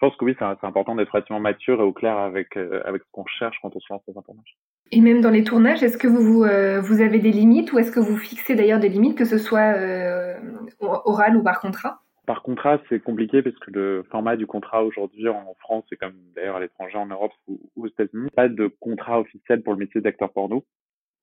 Je 0.00 0.06
pense 0.06 0.16
que 0.16 0.24
oui, 0.24 0.34
c'est 0.38 0.66
important 0.66 0.94
d'être 0.94 1.10
relativement 1.10 1.40
mature 1.40 1.78
et 1.78 1.84
au 1.84 1.92
clair 1.92 2.16
avec, 2.16 2.56
euh, 2.56 2.80
avec 2.86 3.02
ce 3.02 3.08
qu'on 3.12 3.26
cherche 3.26 3.58
quand 3.60 3.76
on 3.76 3.80
se 3.80 3.92
lance 3.92 4.00
dans 4.08 4.18
un 4.18 4.22
tournage. 4.22 4.56
Et 4.92 5.02
même 5.02 5.20
dans 5.20 5.28
les 5.28 5.44
tournages, 5.44 5.82
est-ce 5.82 5.98
que 5.98 6.08
vous, 6.08 6.22
vous, 6.22 6.42
euh, 6.42 6.80
vous, 6.80 7.02
avez 7.02 7.18
des 7.18 7.30
limites 7.30 7.70
ou 7.74 7.78
est-ce 7.78 7.92
que 7.92 8.00
vous 8.00 8.16
fixez 8.16 8.54
d'ailleurs 8.54 8.80
des 8.80 8.88
limites, 8.88 9.18
que 9.18 9.26
ce 9.26 9.36
soit 9.36 9.74
euh, 9.76 10.38
oral 10.80 11.36
ou 11.36 11.42
par 11.42 11.60
contrat? 11.60 12.00
Par 12.24 12.42
contrat, 12.42 12.80
c'est 12.88 13.02
compliqué 13.02 13.42
parce 13.42 13.58
que 13.58 13.70
le 13.70 14.02
format 14.10 14.36
du 14.36 14.46
contrat 14.46 14.84
aujourd'hui 14.84 15.28
en 15.28 15.54
France, 15.58 15.84
et 15.92 15.96
comme 15.96 16.14
d'ailleurs 16.34 16.56
à 16.56 16.60
l'étranger, 16.60 16.96
en 16.96 17.06
Europe 17.06 17.32
ou, 17.46 17.60
ou 17.76 17.84
aux 17.84 17.88
États-Unis, 17.88 18.30
pas 18.34 18.48
de 18.48 18.68
contrat 18.80 19.20
officiel 19.20 19.62
pour 19.62 19.74
le 19.74 19.80
métier 19.80 20.00
d'acteur 20.00 20.32
porno. 20.32 20.64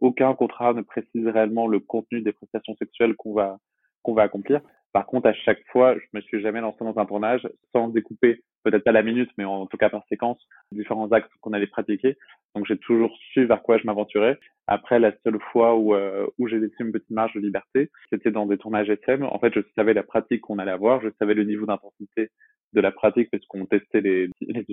Aucun 0.02 0.36
contrat 0.36 0.74
ne 0.74 0.84
précise 0.84 1.28
réellement 1.28 1.68
le 1.68 1.80
contenu 1.80 2.22
des 2.22 2.32
prestations 2.32 2.76
sexuelles 2.76 3.16
qu'on 3.16 3.34
va 3.34 3.58
qu'on 4.04 4.14
va 4.14 4.22
accomplir. 4.22 4.62
Par 4.98 5.06
contre, 5.06 5.28
à 5.28 5.34
chaque 5.34 5.64
fois, 5.68 5.94
je 5.94 6.06
me 6.14 6.22
suis 6.22 6.42
jamais 6.42 6.60
lancé 6.60 6.80
dans 6.80 6.98
un 6.98 7.06
tournage 7.06 7.48
sans 7.72 7.88
découper, 7.88 8.42
peut-être 8.64 8.84
pas 8.84 8.92
la 8.92 9.04
minute, 9.04 9.30
mais 9.38 9.46
en 9.46 9.68
tout 9.68 9.78
cas 9.78 9.92
par 9.92 10.04
séquence, 10.10 10.44
différents 10.72 11.12
actes 11.12 11.30
qu'on 11.40 11.54
allait 11.54 11.68
pratiquer. 11.68 12.18
Donc 12.56 12.66
j'ai 12.66 12.80
toujours 12.80 13.16
su 13.32 13.46
vers 13.46 13.62
quoi 13.62 13.78
je 13.78 13.86
m'aventurais. 13.86 14.40
Après, 14.66 14.98
la 14.98 15.12
seule 15.24 15.38
fois 15.52 15.76
où, 15.76 15.94
euh, 15.94 16.26
où 16.40 16.48
j'ai 16.48 16.58
laissé 16.58 16.74
une 16.80 16.92
petite 16.92 17.12
marge 17.12 17.36
de 17.36 17.42
liberté, 17.42 17.92
c'était 18.10 18.32
dans 18.32 18.48
des 18.48 18.58
tournages 18.58 18.90
SM. 18.90 19.22
En 19.22 19.38
fait, 19.38 19.54
je 19.54 19.60
savais 19.76 19.94
la 19.94 20.02
pratique 20.02 20.42
qu'on 20.42 20.58
allait 20.58 20.72
avoir, 20.72 21.00
je 21.04 21.10
savais 21.20 21.36
le 21.36 21.44
niveau 21.44 21.68
d'intensité 21.68 22.30
de 22.74 22.82
la 22.82 22.92
pratique 22.92 23.30
parce 23.30 23.46
qu'on 23.46 23.68
testait 23.68 24.02
les, 24.02 24.30
les, 24.42 24.66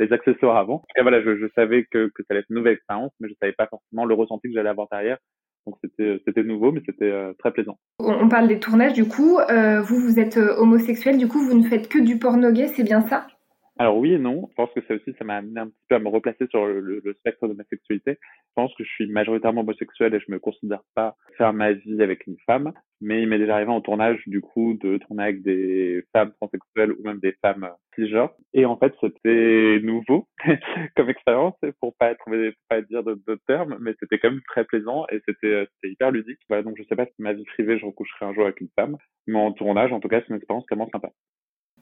les, 0.00 0.12
accessoires 0.12 0.56
avant. 0.56 0.82
Et 0.96 1.02
voilà, 1.02 1.22
je, 1.22 1.36
je 1.36 1.46
savais 1.54 1.84
que, 1.84 2.10
que 2.16 2.24
ça 2.24 2.26
allait 2.30 2.40
être 2.40 2.50
une 2.50 2.56
nouvelle 2.56 2.74
expérience, 2.74 3.12
mais 3.20 3.28
je 3.28 3.34
savais 3.40 3.52
pas 3.52 3.68
forcément 3.68 4.06
le 4.06 4.14
ressenti 4.14 4.48
que 4.48 4.54
j'allais 4.54 4.70
avoir 4.70 4.88
derrière. 4.90 5.18
Donc 5.66 5.76
c'était 5.82 6.42
nouveau, 6.42 6.72
mais 6.72 6.80
c'était 6.86 7.10
euh, 7.10 7.32
très 7.38 7.52
plaisant. 7.52 7.78
On 7.98 8.28
parle 8.28 8.48
des 8.48 8.58
tournages 8.58 8.94
du 8.94 9.06
coup. 9.06 9.38
Euh, 9.38 9.82
vous 9.82 9.98
vous 10.00 10.18
êtes 10.18 10.36
euh, 10.36 10.56
homosexuel, 10.56 11.18
du 11.18 11.28
coup 11.28 11.38
vous 11.38 11.58
ne 11.58 11.68
faites 11.68 11.88
que 11.88 11.98
du 11.98 12.18
porno 12.18 12.50
gay, 12.50 12.68
c'est 12.68 12.84
bien 12.84 13.02
ça? 13.02 13.26
Alors 13.78 13.96
oui 13.96 14.12
et 14.12 14.18
non. 14.18 14.46
Je 14.50 14.54
pense 14.54 14.70
que 14.74 14.80
ça 14.86 14.94
aussi, 14.94 15.14
ça 15.18 15.24
m'a 15.24 15.36
amené 15.36 15.60
un 15.60 15.68
petit 15.68 15.84
peu 15.88 15.94
à 15.94 15.98
me 16.00 16.08
replacer 16.08 16.46
sur 16.48 16.66
le, 16.66 16.80
le, 16.80 17.14
spectre 17.14 17.46
de 17.46 17.54
ma 17.54 17.64
sexualité. 17.64 18.18
Je 18.20 18.52
pense 18.56 18.74
que 18.74 18.82
je 18.82 18.88
suis 18.90 19.06
majoritairement 19.06 19.60
homosexuel 19.60 20.14
et 20.14 20.20
je 20.20 20.30
me 20.32 20.38
considère 20.38 20.82
pas 20.94 21.16
faire 21.36 21.52
ma 21.52 21.72
vie 21.72 22.02
avec 22.02 22.26
une 22.26 22.36
femme. 22.44 22.72
Mais 23.00 23.22
il 23.22 23.28
m'est 23.28 23.38
déjà 23.38 23.54
arrivé 23.54 23.70
en 23.70 23.80
tournage, 23.80 24.20
du 24.26 24.40
coup, 24.40 24.74
de 24.74 24.98
tourner 24.98 25.22
avec 25.22 25.42
des 25.42 26.02
femmes 26.12 26.32
transsexuelles 26.40 26.92
ou 26.92 27.02
même 27.04 27.20
des 27.20 27.36
femmes 27.40 27.70
cisgenres. 27.94 28.34
Et 28.52 28.66
en 28.66 28.76
fait, 28.76 28.92
c'était 29.00 29.78
nouveau 29.84 30.26
comme 30.96 31.08
expérience, 31.08 31.54
pour 31.80 31.94
pas 31.96 32.14
trouver, 32.16 32.54
pas 32.68 32.82
dire 32.82 33.04
d'autres 33.04 33.36
termes, 33.46 33.78
mais 33.80 33.94
c'était 34.00 34.18
quand 34.18 34.30
même 34.30 34.42
très 34.48 34.64
plaisant 34.64 35.06
et 35.12 35.20
c'était, 35.26 35.68
c'était 35.74 35.92
hyper 35.92 36.10
ludique. 36.10 36.40
Voilà, 36.48 36.64
donc 36.64 36.76
je 36.76 36.82
sais 36.82 36.96
pas 36.96 37.06
si 37.06 37.14
ma 37.20 37.32
vie 37.32 37.44
privée, 37.44 37.78
je 37.78 37.86
recoucherai 37.86 38.26
un 38.26 38.34
jour 38.34 38.44
avec 38.44 38.60
une 38.60 38.70
femme, 38.74 38.96
mais 39.28 39.38
en 39.38 39.52
tournage, 39.52 39.92
en 39.92 40.00
tout 40.00 40.08
cas, 40.08 40.20
c'est 40.20 40.30
une 40.30 40.36
expérience 40.36 40.64
vraiment 40.68 40.88
sympa 40.90 41.10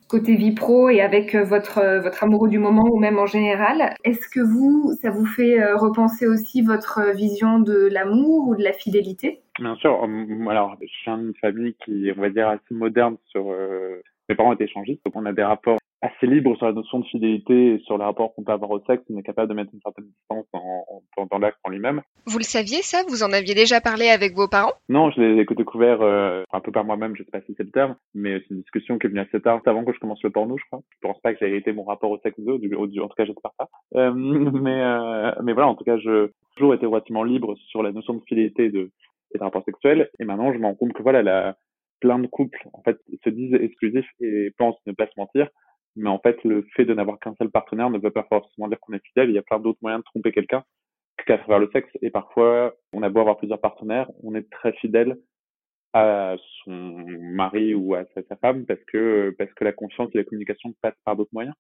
côté 0.09 0.37
vie 0.37 0.53
pro 0.53 0.89
et 0.89 1.01
avec 1.01 1.35
euh, 1.35 1.45
votre 1.45 1.79
euh, 1.79 2.01
votre 2.01 2.23
amoureux 2.25 2.49
du 2.49 2.59
moment 2.59 2.85
ou 2.91 2.99
même 2.99 3.19
en 3.19 3.27
général. 3.27 3.95
Est-ce 4.05 4.29
que 4.29 4.41
vous, 4.41 4.93
ça 5.01 5.11
vous 5.11 5.27
fait 5.27 5.61
euh, 5.61 5.77
repenser 5.77 6.27
aussi 6.27 6.63
votre 6.63 7.13
vision 7.15 7.59
de 7.59 7.89
l'amour 7.91 8.49
ou 8.49 8.57
de 8.57 8.63
la 8.63 8.73
fidélité? 8.73 9.41
Bien 9.59 9.75
sûr. 9.77 10.07
Alors, 10.51 10.77
je 10.81 10.87
suis 10.87 11.11
d'une 11.11 11.35
famille 11.41 11.75
qui, 11.85 12.11
on 12.17 12.21
va 12.21 12.31
dire, 12.31 12.49
assez 12.49 12.75
moderne 12.75 13.17
sur. 13.27 13.47
mes 14.29 14.35
parents 14.35 14.53
étaient 14.53 14.65
échangistes, 14.65 15.01
donc 15.05 15.17
on 15.17 15.25
a 15.25 15.33
des 15.33 15.43
rapports 15.43 15.79
assez 16.03 16.27
libre 16.27 16.57
sur 16.57 16.67
la 16.67 16.73
notion 16.73 16.99
de 17.01 17.07
fidélité 17.07 17.75
et 17.75 17.79
sur 17.81 17.97
le 17.97 18.05
rapport 18.05 18.35
qu'on 18.35 18.45
peut 18.45 18.53
avoir 18.53 18.71
au 18.71 18.81
sexe, 18.85 19.03
on 19.11 19.19
est 19.19 19.23
capable 19.23 19.49
de 19.49 19.55
mettre 19.55 19.71
une 19.73 19.81
certaine 19.81 20.07
distance 20.07 20.47
en, 20.53 20.85
en, 21.17 21.27
dans 21.27 21.39
l'acte 21.39 21.59
en 21.65 21.71
lui-même. 21.71 22.03
Vous 22.27 22.39
le 22.39 22.45
saviez 22.45 22.83
ça? 22.83 23.03
Vous 23.09 23.23
en 23.23 23.33
aviez 23.33 23.55
déjà 23.55 23.81
parlé 23.81 24.09
avec 24.09 24.35
vos 24.35 24.49
parents? 24.49 24.73
Non, 24.89 25.11
je 25.11 25.21
l'ai 25.21 25.45
découvert 25.45 26.03
euh, 26.03 26.43
un 26.53 26.61
peu 26.61 26.71
par 26.71 26.85
moi-même, 26.85 27.17
je 27.17 27.23
sais 27.23 27.31
pas 27.31 27.41
si 27.43 27.55
c'est 27.57 27.65
le 27.65 27.71
terme, 27.71 27.97
mais 28.15 28.41
c'est 28.41 28.55
une 28.55 28.61
discussion 28.61 28.99
qui 28.99 29.07
est 29.07 29.11
venue 29.11 29.21
assez 29.21 29.41
tard, 29.41 29.61
avant 29.65 29.85
que 29.85 29.93
je 29.93 29.99
commence 29.99 30.23
le 30.23 30.31
porno, 30.31 30.57
je 30.59 30.65
crois. 30.71 30.83
Je 30.91 31.09
pense 31.09 31.21
pas 31.21 31.33
que 31.33 31.39
j'ai 31.41 31.49
hérité 31.49 31.73
mon 31.73 31.85
rapport 31.85 32.11
au 32.11 32.19
sexe 32.19 32.39
d'eux, 32.41 32.55
en 32.55 33.09
tout 33.09 33.15
cas 33.17 33.25
j'espère 33.25 33.53
pas. 33.57 33.69
Euh, 33.95 34.13
mais, 34.15 34.83
euh, 34.83 35.33
mais 35.43 35.55
voilà, 35.55 35.69
en 35.69 35.75
tout 35.75 35.85
cas, 35.85 35.99
je 35.99 36.31
toujours 36.57 36.75
été 36.75 36.87
relativement 36.87 37.25
libre 37.25 37.55
sur 37.69 37.83
la 37.83 37.93
notion 37.93 38.15
de 38.15 38.23
fidélité 38.27 38.67
et 38.67 38.71
de, 38.71 38.91
et 39.35 39.39
de 39.39 39.43
rapport 39.43 39.65
sexuel, 39.65 40.11
et 40.19 40.25
maintenant 40.25 40.53
je 40.53 40.59
me 40.59 40.65
rends 40.65 40.75
compte 40.75 40.93
que 40.93 41.03
voilà, 41.03 41.23
la, 41.23 41.57
plein 42.01 42.19
de 42.19 42.27
couples 42.27 42.69
en 42.73 42.83
fait 42.83 42.99
se 43.25 43.31
disent 43.31 43.55
exclusifs 43.55 44.09
et 44.21 44.51
pensent 44.59 44.77
ne 44.87 44.93
pas 44.93 45.07
se 45.07 45.19
mentir 45.19 45.49
mais 45.97 46.11
en 46.11 46.19
fait, 46.19 46.43
le 46.45 46.67
fait 46.75 46.85
de 46.85 46.95
n'avoir 46.95 47.19
qu'un 47.19 47.35
seul 47.37 47.51
partenaire 47.51 47.91
ne 47.91 47.99
veut 47.99 48.11
pas 48.11 48.27
forcément 48.29 48.69
dire 48.69 48.79
qu'on 48.81 48.93
est 48.93 49.05
fidèle. 49.07 49.31
Il 49.31 49.35
y 49.35 49.39
a 49.39 49.43
plein 49.43 49.59
d'autres 49.59 49.79
moyens 49.81 50.03
de 50.03 50.05
tromper 50.05 50.31
quelqu'un 50.31 50.63
qu'à 51.27 51.39
travers 51.39 51.59
le 51.59 51.71
sexe. 51.73 51.91
Et 52.03 52.11
parfois, 52.11 52.75
on 52.93 53.03
a 53.03 53.09
beau 53.09 53.21
avoir 53.21 53.39
plusieurs 53.39 53.61
partenaires, 53.61 54.09
on 54.23 54.35
est 54.35 54.49
très 54.51 54.73
fidèle 54.75 55.17
à 55.95 56.37
son 56.63 56.73
mari 56.73 57.75
ou 57.75 57.95
à 57.95 58.05
sa, 58.15 58.37
femme 58.37 58.67
parce 58.67 58.81
que 58.93 59.35
parce 59.39 59.53
que 59.55 59.65
la 59.65 59.73
confiance 59.73 60.11
et 60.13 60.19
la 60.19 60.25
communication 60.25 60.75
passent 60.83 61.01
par 61.05 61.17
d'autres 61.17 61.31
moyens. 61.33 61.55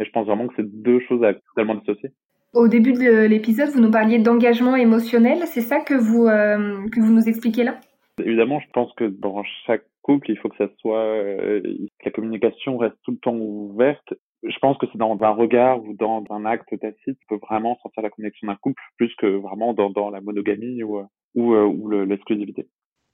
Et 0.00 0.04
je 0.04 0.10
pense 0.10 0.26
vraiment 0.26 0.48
que 0.48 0.54
c'est 0.56 0.82
deux 0.82 0.98
choses 1.00 1.22
à 1.22 1.34
totalement 1.34 1.76
dissocier. 1.76 2.10
Au 2.52 2.66
début 2.66 2.94
de 2.94 3.26
l'épisode, 3.26 3.68
vous 3.68 3.80
nous 3.80 3.92
parliez 3.92 4.18
d'engagement 4.18 4.74
émotionnel. 4.74 5.46
C'est 5.46 5.60
ça 5.60 5.78
que 5.78 5.94
vous 5.94 6.26
euh, 6.26 6.88
que 6.88 7.00
vous 7.00 7.12
nous 7.12 7.28
expliquez 7.28 7.62
là? 7.62 7.78
Évidemment, 8.18 8.58
je 8.58 8.68
pense 8.72 8.92
que 8.94 9.04
dans 9.04 9.44
chaque 9.66 9.84
couple, 10.02 10.30
il 10.30 10.38
faut 10.38 10.48
que 10.48 10.56
ça 10.56 10.68
soit 10.78 11.04
euh, 11.04 11.60
que 11.62 12.04
la 12.04 12.10
communication 12.10 12.78
reste 12.78 12.96
tout 13.02 13.12
le 13.12 13.18
temps 13.18 13.36
ouverte. 13.36 14.14
Je 14.42 14.58
pense 14.60 14.78
que 14.78 14.86
c'est 14.90 14.98
dans 14.98 15.18
un 15.20 15.30
regard 15.30 15.82
ou 15.82 15.94
dans 15.94 16.24
un 16.30 16.46
acte 16.46 16.68
tacite 16.80 17.18
qui 17.18 17.26
peut 17.28 17.38
vraiment 17.42 17.78
sortir 17.82 18.02
la 18.02 18.10
connexion 18.10 18.46
d'un 18.46 18.56
couple 18.56 18.82
plus 18.96 19.14
que 19.16 19.26
vraiment 19.26 19.74
dans, 19.74 19.90
dans 19.90 20.10
la 20.10 20.20
monogamie 20.20 20.82
ou, 20.82 21.02
ou, 21.34 21.54
euh, 21.54 21.64
ou 21.64 21.90
l'exclusivité. 21.90 22.66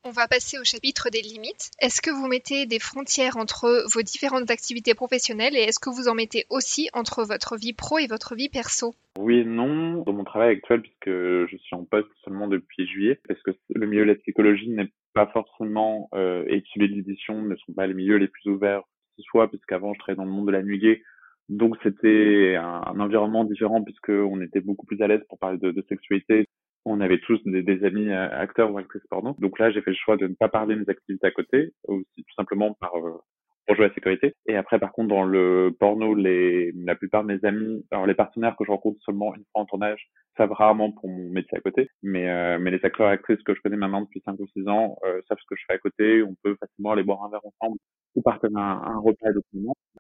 On 0.09 0.13
va 0.13 0.29
passer 0.29 0.57
au 0.57 0.63
chapitre 0.63 1.11
des 1.11 1.21
limites. 1.21 1.73
Est-ce 1.81 2.01
que 2.01 2.13
vous 2.13 2.29
mettez 2.29 2.65
des 2.65 2.79
frontières 2.79 3.37
entre 3.39 3.85
vos 3.93 4.03
différentes 4.03 4.53
activités 4.53 4.95
professionnelles 4.95 5.57
et 5.57 5.63
est-ce 5.63 5.81
que 5.81 5.91
vous 5.91 6.07
en 6.07 6.15
mettez 6.15 6.45
aussi 6.49 6.89
entre 6.93 7.25
votre 7.25 7.57
vie 7.57 7.73
pro 7.73 7.99
et 7.99 8.07
votre 8.07 8.37
vie 8.37 8.49
perso? 8.49 8.95
Oui 9.19 9.39
et 9.39 9.45
non. 9.45 10.05
Dans 10.05 10.13
mon 10.13 10.23
travail 10.23 10.51
actuel, 10.51 10.83
puisque 10.83 11.11
je 11.11 11.57
suis 11.57 11.75
en 11.75 11.85
poste 11.85 12.07
seulement 12.25 12.47
depuis 12.47 12.87
juillet, 12.87 13.19
parce 13.27 13.43
que 13.43 13.51
le 13.75 13.87
milieu 13.89 14.03
de 14.03 14.11
la 14.11 14.15
psychologie 14.15 14.69
n'est 14.69 14.93
pas 15.17 15.27
forcément, 15.33 16.09
euh, 16.15 16.45
et 16.47 16.63
ne 16.79 17.57
sont 17.57 17.73
pas 17.75 17.87
les 17.87 17.95
milieux 17.95 18.19
les 18.19 18.29
plus 18.29 18.51
ouverts 18.51 18.83
ce 19.17 19.23
soit, 19.23 19.49
puisqu'avant 19.49 19.95
je 19.95 19.99
travaillais 19.99 20.19
dans 20.19 20.27
le 20.27 20.31
monde 20.31 20.47
de 20.47 20.53
la 20.53 20.63
nuit 20.63 21.03
donc 21.49 21.77
c'était 21.83 22.57
un, 22.57 23.01
environnement 23.01 23.45
différent 23.45 23.83
puisqu'on 23.83 24.41
était 24.43 24.61
beaucoup 24.61 24.85
plus 24.85 25.01
à 25.01 25.07
l'aise 25.07 25.23
pour 25.29 25.39
parler 25.39 25.59
de, 25.59 25.71
de 25.71 25.85
sexualité 25.89 26.49
on 26.87 27.01
avait 27.01 27.19
tous 27.19 27.41
des, 27.45 27.85
amis 27.85 28.11
euh, 28.11 28.29
acteurs 28.31 28.71
ou 28.73 28.79
actrices 28.79 29.07
porno. 29.11 29.35
Donc 29.41 29.59
là, 29.59 29.71
j'ai 29.73 29.83
fait 29.83 29.91
le 29.91 29.97
choix 29.97 30.17
de 30.17 30.29
ne 30.29 30.35
pas 30.35 30.49
parler 30.49 30.77
de 30.77 30.81
mes 30.81 30.89
activités 30.89 31.27
à 31.27 31.33
côté, 31.33 31.73
aussi 31.89 32.23
tout 32.23 32.35
simplement 32.37 32.75
par 32.75 32.97
euh, 32.97 33.19
pour 33.67 33.77
jouer 33.77 33.87
à 33.87 33.89
la 33.89 33.95
sécurité. 33.95 34.35
Et 34.47 34.57
après, 34.57 34.79
par 34.79 34.93
contre, 34.93 35.09
dans 35.09 35.25
le 35.25 35.75
porno, 35.79 36.15
les, 36.15 36.73
la 36.73 36.95
plupart 36.95 37.23
de 37.25 37.29
mes 37.35 37.45
amis, 37.45 37.85
alors 37.91 38.07
les 38.07 38.15
partenaires 38.15 38.57
que 38.57 38.65
je 38.65 38.71
rencontre 38.71 38.99
seulement 39.05 39.35
une 39.35 39.45
fois 39.53 39.63
en 39.63 39.67
tournage, 39.67 40.07
savent 40.37 40.53
rarement 40.53 40.93
pour 40.93 41.09
mon 41.09 41.31
métier 41.31 41.59
à 41.59 41.61
côté. 41.61 41.89
Mais, 42.03 42.29
euh, 42.29 42.59
mais 42.59 42.71
les 42.71 42.85
acteurs 42.85 43.09
et 43.09 43.13
actrices 43.13 43.43
que 43.43 43.55
je 43.55 43.61
connais 43.61 43.77
maintenant 43.77 44.03
depuis 44.03 44.23
5 44.25 44.39
ou 44.41 44.47
6 44.49 44.69
ans 44.69 44.97
savent 45.29 45.39
ce 45.41 45.47
que 45.49 45.57
je 45.57 45.65
fais 45.67 45.75
à 45.75 45.79
côté. 45.79 46.23
On 46.23 46.35
peut 46.43 46.57
facilement 46.61 46.93
aller 46.93 47.03
boire 47.05 47.25
un 47.25 47.31
verre 47.31 47.45
ensemble 47.45 47.79
ou 48.15 48.23
partager 48.23 48.55
un, 48.57 48.61
un 48.61 48.99
repas 49.01 49.31
et 49.31 49.59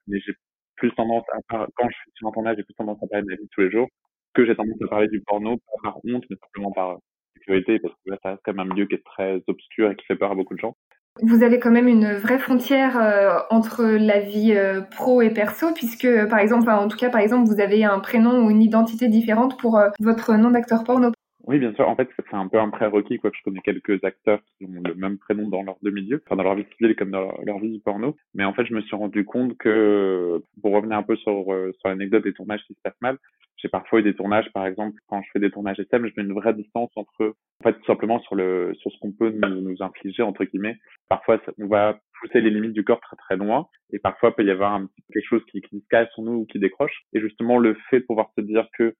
Mais 0.08 0.20
j'ai 0.20 0.32
plus 0.76 0.92
tendance 0.94 1.24
à, 1.32 1.38
quand 1.48 1.88
je 1.88 1.96
suis 2.16 2.26
un 2.26 2.30
tournage, 2.32 2.56
j'ai 2.58 2.64
plus 2.64 2.74
tendance 2.74 3.02
à 3.02 3.06
parler 3.06 3.24
de 3.24 3.30
ma 3.30 3.36
vie 3.36 3.48
tous 3.52 3.62
les 3.62 3.70
jours 3.70 3.88
que 4.36 4.44
j'ai 4.44 4.54
tendance 4.54 4.80
à 4.82 4.88
parler 4.88 5.08
du 5.08 5.22
porno, 5.22 5.56
par 5.82 5.96
honte, 6.04 6.24
mais 6.28 6.36
simplement 6.36 6.70
par 6.72 6.98
sécurité, 7.38 7.78
parce 7.80 7.94
que 7.94 8.10
là, 8.10 8.18
ça 8.22 8.30
reste 8.30 8.42
quand 8.44 8.52
même 8.52 8.70
un 8.70 8.74
milieu 8.74 8.86
qui 8.86 8.94
est 8.94 9.04
très 9.04 9.42
obscur 9.46 9.90
et 9.90 9.96
qui 9.96 10.04
fait 10.06 10.16
peur 10.16 10.30
à 10.30 10.34
beaucoup 10.34 10.54
de 10.54 10.60
gens. 10.60 10.76
Vous 11.22 11.42
avez 11.42 11.58
quand 11.58 11.70
même 11.70 11.88
une 11.88 12.12
vraie 12.14 12.38
frontière 12.38 12.98
euh, 13.00 13.38
entre 13.50 13.84
la 13.84 14.20
vie 14.20 14.52
euh, 14.54 14.82
pro 14.82 15.22
et 15.22 15.30
perso, 15.30 15.72
puisque 15.74 16.08
par 16.28 16.38
exemple, 16.38 16.68
en 16.68 16.88
tout 16.88 16.96
cas, 16.96 17.08
par 17.08 17.20
exemple, 17.20 17.48
vous 17.48 17.60
avez 17.60 17.84
un 17.84 18.00
prénom 18.00 18.44
ou 18.44 18.50
une 18.50 18.62
identité 18.62 19.08
différente 19.08 19.58
pour 19.58 19.78
euh, 19.78 19.88
votre 20.00 20.34
nom 20.36 20.50
d'acteur 20.50 20.84
porno. 20.84 21.12
Oui, 21.46 21.60
bien 21.60 21.72
sûr. 21.74 21.88
En 21.88 21.94
fait, 21.94 22.08
c'est 22.16 22.36
un 22.36 22.48
peu 22.48 22.58
un 22.58 22.70
prérequis, 22.70 23.18
quoi. 23.18 23.30
Je 23.32 23.40
connais 23.44 23.60
quelques 23.60 24.02
acteurs 24.04 24.40
qui 24.58 24.64
ont 24.64 24.82
le 24.84 24.94
même 24.94 25.16
prénom 25.16 25.48
dans 25.48 25.62
leur 25.62 25.76
deux 25.80 25.94
enfin 26.26 26.36
dans 26.36 26.42
leur 26.42 26.56
vie 26.56 26.66
civile 26.76 26.96
comme 26.96 27.12
dans 27.12 27.32
leur, 27.44 27.58
vie 27.60 27.78
porno. 27.78 28.16
Mais 28.34 28.44
en 28.44 28.52
fait, 28.52 28.66
je 28.66 28.74
me 28.74 28.80
suis 28.80 28.96
rendu 28.96 29.24
compte 29.24 29.56
que, 29.56 30.42
pour 30.66 30.74
revenir 30.74 30.98
un 30.98 31.04
peu 31.04 31.14
sur, 31.14 31.44
sur 31.44 31.88
l'anecdote 31.88 32.24
des 32.24 32.32
tournages 32.32 32.64
qui 32.66 32.74
se 32.74 32.80
passent 32.82 33.00
mal, 33.00 33.18
j'ai 33.56 33.68
parfois 33.68 34.00
eu 34.00 34.02
des 34.02 34.16
tournages, 34.16 34.52
par 34.52 34.66
exemple, 34.66 34.98
quand 35.06 35.22
je 35.22 35.28
fais 35.32 35.38
des 35.38 35.52
tournages 35.52 35.78
SM, 35.78 36.04
je 36.04 36.12
mets 36.16 36.24
une 36.24 36.32
vraie 36.32 36.54
distance 36.54 36.90
entre, 36.96 37.36
en 37.60 37.62
fait, 37.62 37.74
tout 37.74 37.84
simplement 37.84 38.18
sur 38.22 38.34
le, 38.34 38.74
sur 38.74 38.90
ce 38.90 38.98
qu'on 38.98 39.12
peut 39.12 39.30
nous, 39.30 39.60
nous 39.60 39.80
infliger, 39.80 40.24
entre 40.24 40.42
guillemets. 40.42 40.76
Parfois, 41.08 41.40
on 41.60 41.68
va 41.68 42.00
pousser 42.20 42.40
les 42.40 42.50
limites 42.50 42.72
du 42.72 42.82
corps 42.82 43.00
très 43.00 43.14
très 43.14 43.36
loin, 43.36 43.68
et 43.92 44.00
parfois, 44.00 44.30
il 44.30 44.34
peut 44.34 44.44
y 44.44 44.50
avoir 44.50 44.74
un 44.74 44.88
quelque 45.12 45.28
chose 45.28 45.44
qui, 45.52 45.60
qui 45.60 45.78
se 45.78 45.86
casse 45.88 46.08
sur 46.14 46.24
nous 46.24 46.32
ou 46.32 46.46
qui 46.46 46.58
décroche. 46.58 47.04
Et 47.12 47.20
justement, 47.20 47.58
le 47.58 47.76
fait 47.88 48.00
de 48.00 48.06
pouvoir 48.06 48.32
se 48.36 48.42
dire 48.42 48.66
que 48.76 48.96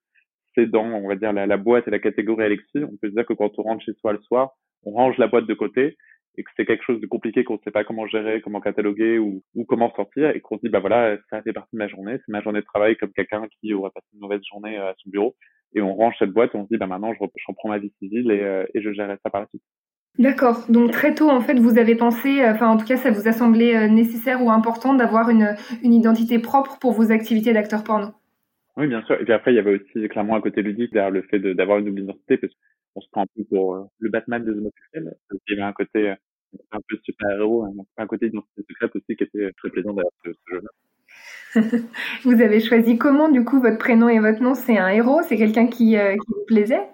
c'est 0.54 0.70
dans, 0.70 0.84
on 0.84 1.08
va 1.08 1.16
dire, 1.16 1.32
la, 1.32 1.46
la 1.46 1.56
boîte 1.56 1.88
et 1.88 1.90
la 1.90 1.98
catégorie 1.98 2.44
Alexis, 2.44 2.78
on 2.84 2.96
peut 2.96 3.08
se 3.08 3.14
dire 3.14 3.26
que 3.26 3.34
quand 3.34 3.58
on 3.58 3.62
rentre 3.62 3.84
chez 3.84 3.94
soi 3.94 4.12
le 4.12 4.22
soir, 4.22 4.52
on 4.84 4.92
range 4.92 5.18
la 5.18 5.26
boîte 5.26 5.46
de 5.46 5.54
côté, 5.54 5.96
et 6.36 6.42
que 6.42 6.50
c'est 6.56 6.66
quelque 6.66 6.84
chose 6.84 7.00
de 7.00 7.06
compliqué 7.06 7.44
qu'on 7.44 7.54
ne 7.54 7.58
sait 7.64 7.70
pas 7.70 7.84
comment 7.84 8.06
gérer, 8.06 8.40
comment 8.40 8.60
cataloguer 8.60 9.18
ou, 9.18 9.42
ou 9.54 9.64
comment 9.64 9.92
sortir 9.94 10.30
et 10.30 10.40
qu'on 10.40 10.56
se 10.56 10.62
dit 10.62 10.68
bah 10.68 10.80
voilà 10.80 11.16
ça 11.30 11.42
fait 11.42 11.52
partie 11.52 11.74
de 11.74 11.78
ma 11.78 11.88
journée, 11.88 12.18
c'est 12.18 12.32
ma 12.32 12.42
journée 12.42 12.60
de 12.60 12.64
travail 12.64 12.96
comme 12.96 13.12
quelqu'un 13.12 13.46
qui 13.60 13.72
aurait 13.74 13.90
passé 13.94 14.06
une 14.14 14.20
mauvaise 14.20 14.42
journée 14.50 14.78
euh, 14.78 14.90
à 14.90 14.94
son 14.98 15.10
bureau 15.10 15.34
et 15.74 15.80
on 15.80 15.94
range 15.94 16.14
cette 16.18 16.30
boîte 16.30 16.54
et 16.54 16.58
on 16.58 16.64
se 16.64 16.68
dit 16.68 16.76
bah 16.76 16.86
maintenant 16.86 17.12
je, 17.14 17.18
reprends 17.48 17.68
ma 17.68 17.78
vie 17.78 17.92
civile 17.98 18.30
et, 18.30 18.42
euh, 18.42 18.64
et 18.74 18.82
je 18.82 18.92
gère 18.92 19.08
ça 19.22 19.30
par 19.30 19.40
la 19.40 19.46
suite. 19.48 19.62
D'accord. 20.18 20.64
Donc 20.70 20.92
très 20.92 21.14
tôt, 21.14 21.28
en 21.28 21.42
fait, 21.42 21.58
vous 21.58 21.76
avez 21.76 21.94
pensé, 21.94 22.40
euh, 22.40 22.52
enfin 22.52 22.68
en 22.68 22.78
tout 22.78 22.86
cas, 22.86 22.96
ça 22.96 23.10
vous 23.10 23.28
a 23.28 23.32
semblé 23.32 23.86
nécessaire 23.90 24.42
ou 24.42 24.50
important 24.50 24.94
d'avoir 24.94 25.28
une, 25.28 25.54
une 25.82 25.92
identité 25.92 26.38
propre 26.38 26.78
pour 26.78 26.92
vos 26.92 27.12
activités 27.12 27.52
d'acteur 27.52 27.84
porno? 27.84 28.08
Oui, 28.78 28.86
bien 28.86 29.02
sûr. 29.02 29.20
Et 29.20 29.24
puis 29.24 29.32
après, 29.32 29.52
il 29.52 29.56
y 29.56 29.58
avait 29.58 29.78
aussi 29.78 30.08
clairement 30.08 30.36
un 30.36 30.40
côté 30.40 30.62
ludique 30.62 30.92
derrière 30.92 31.10
le 31.10 31.22
fait 31.22 31.38
d'avoir 31.38 31.78
une 31.78 31.86
double 31.86 32.00
identité, 32.00 32.36
parce 32.36 32.52
qu'on 32.96 33.02
se 33.02 33.08
prend 33.10 33.22
un 33.22 33.26
peu 33.36 33.44
pour 33.44 33.88
le 33.98 34.08
Batman 34.08 34.42
des 34.42 34.52
homosexuels. 34.52 35.14
Il 35.30 35.54
y 35.54 35.58
avait 35.58 35.68
un 35.68 35.72
côté 35.72 36.14
un 36.72 36.78
peu 36.88 36.96
super-héros, 37.04 37.64
un, 37.64 38.02
un 38.02 38.06
côté 38.06 38.30
d'identité 38.30 38.62
secrète 38.68 38.96
aussi 38.96 39.16
qui 39.16 39.24
était 39.24 39.52
très 39.58 39.68
plaisant 39.70 39.92
d'ailleurs 39.92 40.10
ce, 40.24 40.32
ce 40.32 40.54
jeu-là. 40.54 40.70
vous 42.24 42.40
avez 42.40 42.60
choisi 42.60 42.98
comment 42.98 43.28
du 43.28 43.44
coup 43.44 43.60
votre 43.60 43.78
prénom 43.78 44.08
et 44.08 44.18
votre 44.18 44.42
nom? 44.42 44.54
C'est 44.54 44.78
un 44.78 44.88
héros? 44.88 45.22
C'est 45.22 45.36
quelqu'un 45.36 45.66
qui, 45.66 45.96
euh, 45.96 46.12
qui, 46.12 46.32
vous 46.32 46.44
plaisait? 46.46 46.88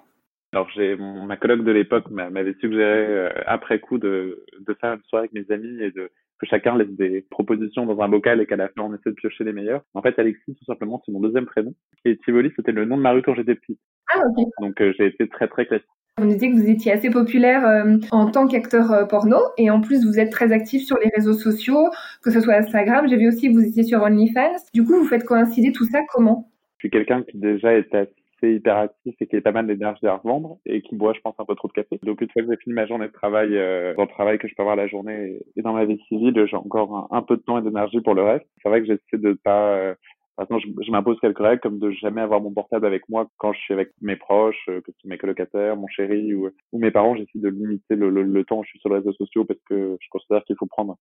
Alors 0.52 0.68
j'ai 0.70 0.96
ma 0.96 1.36
collègue 1.36 1.62
de 1.62 1.72
l'époque 1.72 2.10
m'avait 2.10 2.54
suggéré 2.60 3.06
euh, 3.06 3.30
après 3.46 3.80
coup 3.80 3.98
de, 3.98 4.44
de 4.60 4.74
faire 4.74 4.94
une 4.94 5.02
soirée 5.04 5.28
avec 5.30 5.32
mes 5.32 5.54
amis 5.54 5.82
et 5.82 5.90
de 5.90 6.10
que 6.42 6.48
chacun 6.48 6.76
laisse 6.76 6.90
des 6.90 7.24
propositions 7.30 7.86
dans 7.86 8.00
un 8.00 8.08
bocal 8.08 8.40
et 8.40 8.46
qu'à 8.46 8.56
la 8.56 8.68
fin 8.68 8.82
on 8.82 8.94
essaie 8.94 9.10
de 9.10 9.14
piocher 9.14 9.44
les 9.44 9.52
meilleurs. 9.52 9.82
En 9.94 10.02
fait, 10.02 10.18
Alexis, 10.18 10.54
tout 10.54 10.64
simplement, 10.64 11.00
c'est 11.06 11.12
mon 11.12 11.20
deuxième 11.20 11.46
prénom. 11.46 11.72
Et 12.04 12.16
Tivoli, 12.18 12.50
c'était 12.56 12.72
le 12.72 12.84
nom 12.84 12.96
de 12.96 13.02
ma 13.02 13.12
rue 13.12 13.22
quand 13.22 13.34
j'étais 13.34 13.54
petit. 13.54 13.78
Ah, 14.12 14.18
ok. 14.26 14.46
Donc 14.60 14.80
euh, 14.80 14.92
j'ai 14.98 15.06
été 15.06 15.28
très 15.28 15.46
très 15.46 15.66
classique. 15.66 15.86
Vous 16.18 16.24
nous 16.24 16.32
disiez 16.32 16.50
que 16.50 16.56
vous 16.56 16.68
étiez 16.68 16.92
assez 16.92 17.08
populaire 17.10 17.66
euh, 17.66 17.96
en 18.10 18.30
tant 18.30 18.46
qu'acteur 18.46 18.92
euh, 18.92 19.04
porno 19.06 19.38
et 19.56 19.70
en 19.70 19.80
plus 19.80 20.04
vous 20.04 20.18
êtes 20.18 20.30
très 20.30 20.52
actif 20.52 20.84
sur 20.84 20.98
les 20.98 21.10
réseaux 21.14 21.32
sociaux, 21.32 21.88
que 22.22 22.30
ce 22.30 22.40
soit 22.40 22.54
Instagram. 22.54 23.08
J'ai 23.08 23.16
vu 23.16 23.28
aussi 23.28 23.48
que 23.48 23.54
vous 23.54 23.64
étiez 23.64 23.84
sur 23.84 24.02
OnlyFans. 24.02 24.56
Du 24.74 24.84
coup, 24.84 24.94
vous 24.94 25.06
faites 25.06 25.24
coïncider 25.24 25.72
tout 25.72 25.86
ça 25.86 26.00
comment? 26.12 26.50
Je 26.78 26.88
suis 26.88 26.90
quelqu'un 26.90 27.22
qui 27.22 27.38
déjà 27.38 27.72
est 27.72 27.94
assez 27.94 28.21
hyperactif 28.50 29.14
et 29.20 29.26
qui 29.26 29.36
est 29.36 29.40
pas 29.40 29.52
mal 29.52 29.66
d'énergie 29.66 30.06
à 30.06 30.16
revendre 30.16 30.58
et 30.66 30.82
qui 30.82 30.96
boit, 30.96 31.12
je 31.12 31.20
pense, 31.20 31.34
un 31.38 31.44
peu 31.44 31.54
trop 31.54 31.68
de 31.68 31.72
café. 31.72 31.98
Donc 32.02 32.20
une 32.20 32.28
fois 32.30 32.42
que 32.42 32.48
j'ai 32.50 32.56
fini 32.56 32.74
ma 32.74 32.86
journée 32.86 33.06
de 33.06 33.12
travail, 33.12 33.56
euh, 33.56 33.94
dans 33.94 34.02
le 34.02 34.08
travail 34.08 34.38
que 34.38 34.48
je 34.48 34.54
peux 34.54 34.62
avoir 34.62 34.76
la 34.76 34.88
journée 34.88 35.40
et 35.56 35.62
dans 35.62 35.72
ma 35.72 35.84
vie 35.84 36.00
civile, 36.08 36.46
j'ai 36.50 36.56
encore 36.56 37.08
un, 37.10 37.22
peu 37.22 37.36
de 37.36 37.42
temps 37.42 37.58
et 37.58 37.62
d'énergie 37.62 38.00
pour 38.00 38.14
le 38.14 38.22
reste. 38.22 38.46
C'est 38.62 38.68
vrai 38.68 38.80
que 38.80 38.86
j'essaie 38.86 39.18
de 39.18 39.32
pas 39.44 39.94
Maintenant, 40.38 40.58
je, 40.58 40.90
m'impose 40.90 41.20
quelques 41.20 41.38
règles 41.38 41.60
comme 41.60 41.78
de 41.78 41.90
jamais 41.90 42.22
avoir 42.22 42.40
mon 42.40 42.52
portable 42.52 42.86
avec 42.86 43.06
moi 43.08 43.28
quand 43.36 43.52
je 43.52 43.60
suis 43.60 43.74
avec 43.74 43.90
mes 44.00 44.16
proches, 44.16 44.64
euh, 44.70 44.80
que 44.80 44.90
ce 44.90 44.98
soit 44.98 45.10
mes 45.10 45.18
colocataires, 45.18 45.76
mon 45.76 45.86
chéri 45.88 46.34
ou, 46.34 46.48
mes 46.72 46.90
parents. 46.90 47.14
J'essaie 47.14 47.38
de 47.38 47.48
limiter 47.48 47.96
le, 47.96 48.08
le, 48.08 48.22
le, 48.22 48.44
temps 48.44 48.60
où 48.60 48.64
je 48.64 48.70
suis 48.70 48.78
sur 48.78 48.88
les 48.88 48.96
réseaux 48.96 49.12
sociaux 49.12 49.44
parce 49.44 49.60
que 49.68 49.98
je 50.00 50.08
considère 50.10 50.42
qu'il 50.44 50.56
faut 50.58 50.66
prendre 50.66 50.96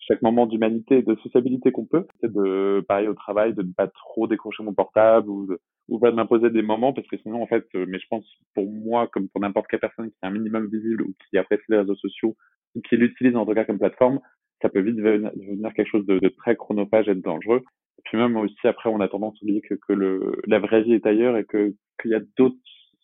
chaque 0.00 0.22
moment 0.22 0.46
d'humanité 0.46 0.98
et 0.98 1.02
de 1.02 1.14
sociabilité 1.22 1.70
qu'on 1.70 1.86
peut. 1.86 2.06
C'est 2.20 2.32
de, 2.32 2.84
pareil 2.88 3.06
au 3.06 3.14
travail, 3.14 3.54
de 3.54 3.62
ne 3.62 3.72
pas 3.72 3.86
trop 3.86 4.26
décrocher 4.26 4.64
mon 4.64 4.74
portable 4.74 5.30
ou 5.30 5.46
de, 5.46 5.60
ou 5.88 5.98
de 5.98 6.10
m'imposer 6.10 6.50
des 6.50 6.62
moments 6.62 6.92
parce 6.92 7.06
que 7.08 7.18
sinon, 7.18 7.42
en 7.42 7.46
fait, 7.46 7.66
euh, 7.74 7.84
mais 7.88 7.98
je 7.98 8.06
pense 8.08 8.24
pour 8.54 8.70
moi, 8.70 9.08
comme 9.08 9.28
pour 9.28 9.40
n'importe 9.40 9.66
quelle 9.68 9.80
personne 9.80 10.10
qui 10.10 10.16
est 10.22 10.26
un 10.26 10.30
minimum 10.30 10.66
visible 10.66 11.02
ou 11.02 11.14
qui 11.28 11.38
apprécie 11.38 11.64
les 11.68 11.78
réseaux 11.78 11.96
sociaux 11.96 12.36
ou 12.74 12.80
qui 12.80 12.96
l'utilise 12.96 13.36
en 13.36 13.44
tout 13.44 13.54
cas 13.54 13.64
comme 13.64 13.78
plateforme, 13.78 14.20
ça 14.62 14.68
peut 14.68 14.80
vite 14.80 14.96
devenir 14.96 15.74
quelque 15.74 15.90
chose 15.90 16.06
de, 16.06 16.28
très 16.38 16.56
chronophage 16.56 17.08
et 17.08 17.14
de 17.14 17.20
dangereux 17.20 17.62
puis 18.04 18.18
même 18.18 18.36
aussi 18.36 18.66
après 18.66 18.90
on 18.90 19.00
a 19.00 19.08
tendance 19.08 19.34
à 19.40 19.44
oublier 19.44 19.60
que, 19.62 19.92
le, 19.92 20.42
la 20.46 20.58
vraie 20.58 20.82
vie 20.82 20.94
est 20.94 21.06
ailleurs 21.06 21.36
et 21.36 21.44
que 21.44 21.74
qu'il 22.00 22.10
y 22.10 22.14
a 22.14 22.20
d'autres 22.36 22.56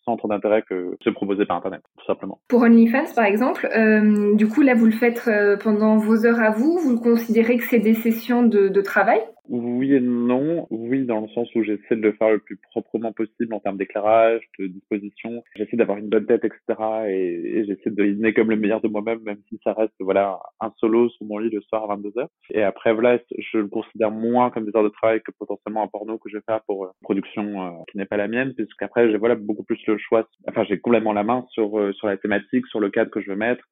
centres 0.05 0.27
d'intérêt 0.27 0.63
que 0.67 0.95
se 1.03 1.09
proposer 1.09 1.45
par 1.45 1.57
internet 1.57 1.81
tout 1.97 2.05
simplement. 2.05 2.39
Pour 2.47 2.61
OnlyFans 2.61 3.13
par 3.15 3.25
exemple, 3.25 3.67
euh, 3.75 4.35
du 4.35 4.47
coup 4.47 4.61
là 4.61 4.73
vous 4.73 4.85
le 4.85 4.91
faites 4.91 5.23
euh, 5.27 5.57
pendant 5.57 5.97
vos 5.97 6.25
heures 6.25 6.39
à 6.39 6.51
vous, 6.51 6.77
vous 6.79 6.99
considérez 6.99 7.57
que 7.57 7.63
c'est 7.65 7.79
des 7.79 7.93
sessions 7.93 8.43
de, 8.43 8.67
de 8.67 8.81
travail? 8.81 9.21
Oui 9.49 9.93
et 9.93 9.99
non. 9.99 10.67
Oui, 10.69 11.05
dans 11.05 11.21
le 11.21 11.27
sens 11.29 11.53
où 11.55 11.63
j'essaie 11.63 11.95
de 11.95 12.01
le 12.01 12.13
faire 12.13 12.29
le 12.29 12.39
plus 12.39 12.57
proprement 12.57 13.11
possible 13.11 13.53
en 13.53 13.59
termes 13.59 13.77
d'éclairage, 13.77 14.41
de 14.59 14.67
disposition. 14.67 15.43
J'essaie 15.55 15.77
d'avoir 15.77 15.97
une 15.97 16.09
bonne 16.09 16.25
tête, 16.25 16.45
etc. 16.45 16.59
Et, 17.07 17.65
j'essaie 17.65 17.89
de 17.89 17.95
donner 17.95 18.33
comme 18.33 18.49
le 18.49 18.55
meilleur 18.55 18.81
de 18.81 18.87
moi-même, 18.87 19.19
même 19.23 19.39
si 19.49 19.59
ça 19.63 19.73
reste, 19.73 19.93
voilà, 19.99 20.39
un 20.59 20.71
solo 20.77 21.09
sur 21.09 21.25
mon 21.25 21.39
lit 21.39 21.49
le 21.49 21.61
soir 21.61 21.83
à 21.83 21.95
22 21.95 22.09
h 22.09 22.27
Et 22.51 22.63
après, 22.63 22.93
voilà, 22.93 23.19
je 23.37 23.57
le 23.57 23.67
considère 23.67 24.11
moins 24.11 24.51
comme 24.51 24.65
des 24.65 24.75
heures 24.75 24.83
de 24.83 24.89
travail 24.89 25.21
que 25.21 25.31
potentiellement 25.31 25.83
un 25.83 25.87
porno 25.87 26.17
que 26.17 26.29
je 26.29 26.37
vais 26.37 26.43
faire 26.45 26.61
pour 26.67 26.85
une 26.85 26.89
euh, 26.89 26.93
production 27.01 27.65
euh, 27.65 27.69
qui 27.91 27.97
n'est 27.97 28.05
pas 28.05 28.17
la 28.17 28.27
mienne, 28.27 28.53
puisqu'après, 28.53 29.09
j'ai 29.11 29.17
voilà 29.17 29.35
beaucoup 29.35 29.63
plus 29.63 29.81
le 29.87 29.97
choix. 29.97 30.27
Enfin, 30.47 30.63
j'ai 30.69 30.79
complètement 30.79 31.13
la 31.13 31.23
main 31.23 31.45
sur 31.49 31.79
euh, 31.79 31.91
sur 31.93 32.07
la 32.07 32.17
thématique, 32.17 32.67
sur 32.67 32.79
le 32.79 32.89
cadre 32.89 33.11
que 33.11 33.21
je 33.21 33.29
veux 33.29 33.35
mettre 33.37 33.65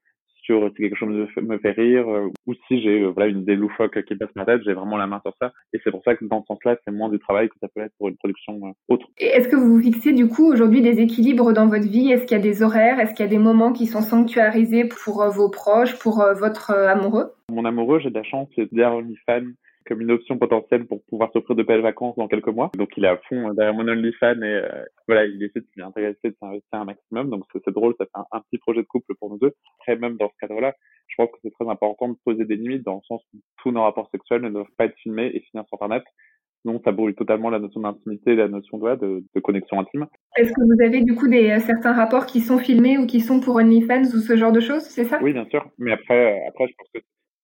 sur 0.50 0.68
si 0.76 0.82
quelque 0.82 0.96
chose 0.96 1.10
me 1.10 1.28
fait, 1.28 1.42
me 1.42 1.60
fait 1.60 1.72
rire 1.72 2.10
euh, 2.10 2.32
ou 2.48 2.54
si 2.68 2.82
j'ai 2.82 3.02
euh, 3.02 3.10
voilà 3.10 3.30
une 3.30 3.42
idée 3.42 3.56
loufoque 3.56 4.04
qui 4.04 4.16
passe 4.16 4.30
ma 4.36 4.46
tête, 4.46 4.62
j'ai 4.66 4.74
vraiment 4.74 4.98
la 4.98 5.06
main 5.06 5.22
sur 5.24 5.36
ça. 5.40 5.54
Et 5.74 5.80
c'est 5.84 5.92
pour 5.92 6.02
ça 6.04 6.16
que 6.16 6.26
dans 6.26 6.42
ce 6.42 6.48
sens-là, 6.48 6.76
c'est 6.84 6.92
moins 6.92 7.10
du 7.10 7.20
travail 7.20 7.50
que 7.50 7.56
ça 7.62 7.68
peut 7.68 7.82
être 7.82 7.94
pour 8.00 8.10
une 8.10 8.18
production 8.18 8.60
euh, 8.64 8.72
autre. 8.88 9.06
Et 9.20 9.28
est-ce 9.28 9.48
que 9.48 9.56
vous 9.56 9.76
vous 9.76 9.82
fixez 9.82 10.12
du 10.12 10.28
coup 10.28 10.52
aujourd'hui 10.52 10.82
des 10.82 11.02
équilibres 11.02 11.54
dans 11.54 11.68
votre 11.68 11.88
vie? 11.88 12.12
Est-ce 12.12 12.26
qu'il 12.26 12.36
y 12.36 12.40
a 12.40 12.44
des 12.44 12.64
horaires? 12.64 13.00
Est-ce 13.00 13.14
qu'il 13.14 13.24
y 13.24 13.28
a 13.28 13.32
des 13.32 13.38
moments 13.38 13.74
qui 13.74 13.86
sont 13.86 14.02
sanctuarisés 14.02 14.86
pour 14.86 15.24
vos 15.30 15.50
proches, 15.50 16.00
pour 16.00 16.24
votre 16.40 16.72
amoureux? 16.72 17.32
Mon 17.52 17.66
amoureux, 17.66 18.00
j'ai 18.00 18.10
de 18.10 18.16
la 18.16 18.24
chance, 18.24 18.48
c'est 18.56 18.74
derrière 18.74 19.04
fan 19.26 19.54
comme 19.86 20.02
une 20.02 20.12
option 20.12 20.38
potentielle 20.38 20.86
pour 20.86 21.04
pouvoir 21.06 21.32
s'offrir 21.32 21.56
de 21.56 21.64
belles 21.64 21.82
vacances 21.82 22.16
dans 22.16 22.28
quelques 22.28 22.50
mois. 22.50 22.72
Donc 22.78 22.90
il 22.98 23.06
est 23.06 23.10
à 23.10 23.18
fond 23.18 23.54
derrière 23.54 23.74
mon 23.74 23.88
OnlyFans 23.88 24.42
et 24.42 24.46
euh, 24.46 24.86
voilà, 25.08 25.26
il 25.26 25.42
essaie 25.44 25.62
de 25.62 25.68
s'y 25.74 25.82
intéresser, 25.82 26.30
de 26.30 26.36
s'investir 26.40 26.80
un 26.80 26.86
maximum. 26.86 27.30
Donc 27.30 27.46
c'est 27.54 27.74
drôle, 27.74 27.96
ça 27.98 28.06
fait 28.06 28.22
un, 28.32 28.42
petit 28.42 28.58
projet 28.60 28.82
de 28.82 28.88
couple 28.88 29.14
pour 29.20 29.30
nous 29.30 29.40
deux. 29.40 29.54
Après 29.80 29.96
même 29.96 30.18
dans 30.18 30.30
ce 30.30 30.36
cadre-là, 30.40 30.74
je 31.08 31.16
pense 31.18 31.30
que 31.32 31.38
c'est 31.44 31.52
très 31.52 31.68
important 31.70 32.10
de 32.10 32.18
poser 32.24 32.46
des 32.46 32.56
limites 32.56 32.84
dans 32.84 32.96
le 32.96 33.02
sens 33.08 33.22
où 33.34 33.38
tous 33.62 33.72
nos 33.72 33.82
rapports 33.82 34.10
sexuels 34.12 34.42
ne 34.42 34.50
doivent 34.50 34.72
pas 34.78 34.86
être 34.86 34.98
filmés 34.98 35.32
et 35.34 35.40
finir 35.42 35.66
sur 35.68 35.76
Internet. 35.82 36.04
Sinon, 36.62 36.82
ça 36.84 36.92
brûle 36.92 37.16
totalement 37.16 37.50
la 37.50 37.60
notion 37.60 37.80
d'intimité, 37.80 38.36
la 38.36 38.50
notion 38.50 38.78
de, 38.78 38.96
de, 38.96 39.24
de 39.34 39.40
connexion 39.40 39.80
intime. 39.80 40.08
Est-ce 40.36 40.52
que 40.52 40.62
vous 40.62 40.82
avez 40.84 41.02
du 41.02 41.16
coup 41.16 41.30
des 41.30 41.52
euh, 41.52 41.60
certains 41.60 41.94
rapports 41.94 42.26
qui 42.26 42.42
sont 42.42 42.58
filmés 42.58 42.98
ou 42.98 43.06
qui 43.06 43.22
sont 43.22 43.40
pour 43.40 43.56
OnlyFans 43.56 44.04
ou 44.14 44.20
ce 44.20 44.36
genre 44.36 44.52
de 44.52 44.60
choses, 44.60 44.82
c'est 44.82 45.06
ça? 45.06 45.20
Oui, 45.22 45.32
bien 45.32 45.46
sûr. 45.46 45.66
Mais 45.78 45.94
après, 45.94 46.34
euh, 46.34 46.50
après, 46.50 46.68
je 46.68 46.74
pense 46.78 46.88
que 46.94 47.00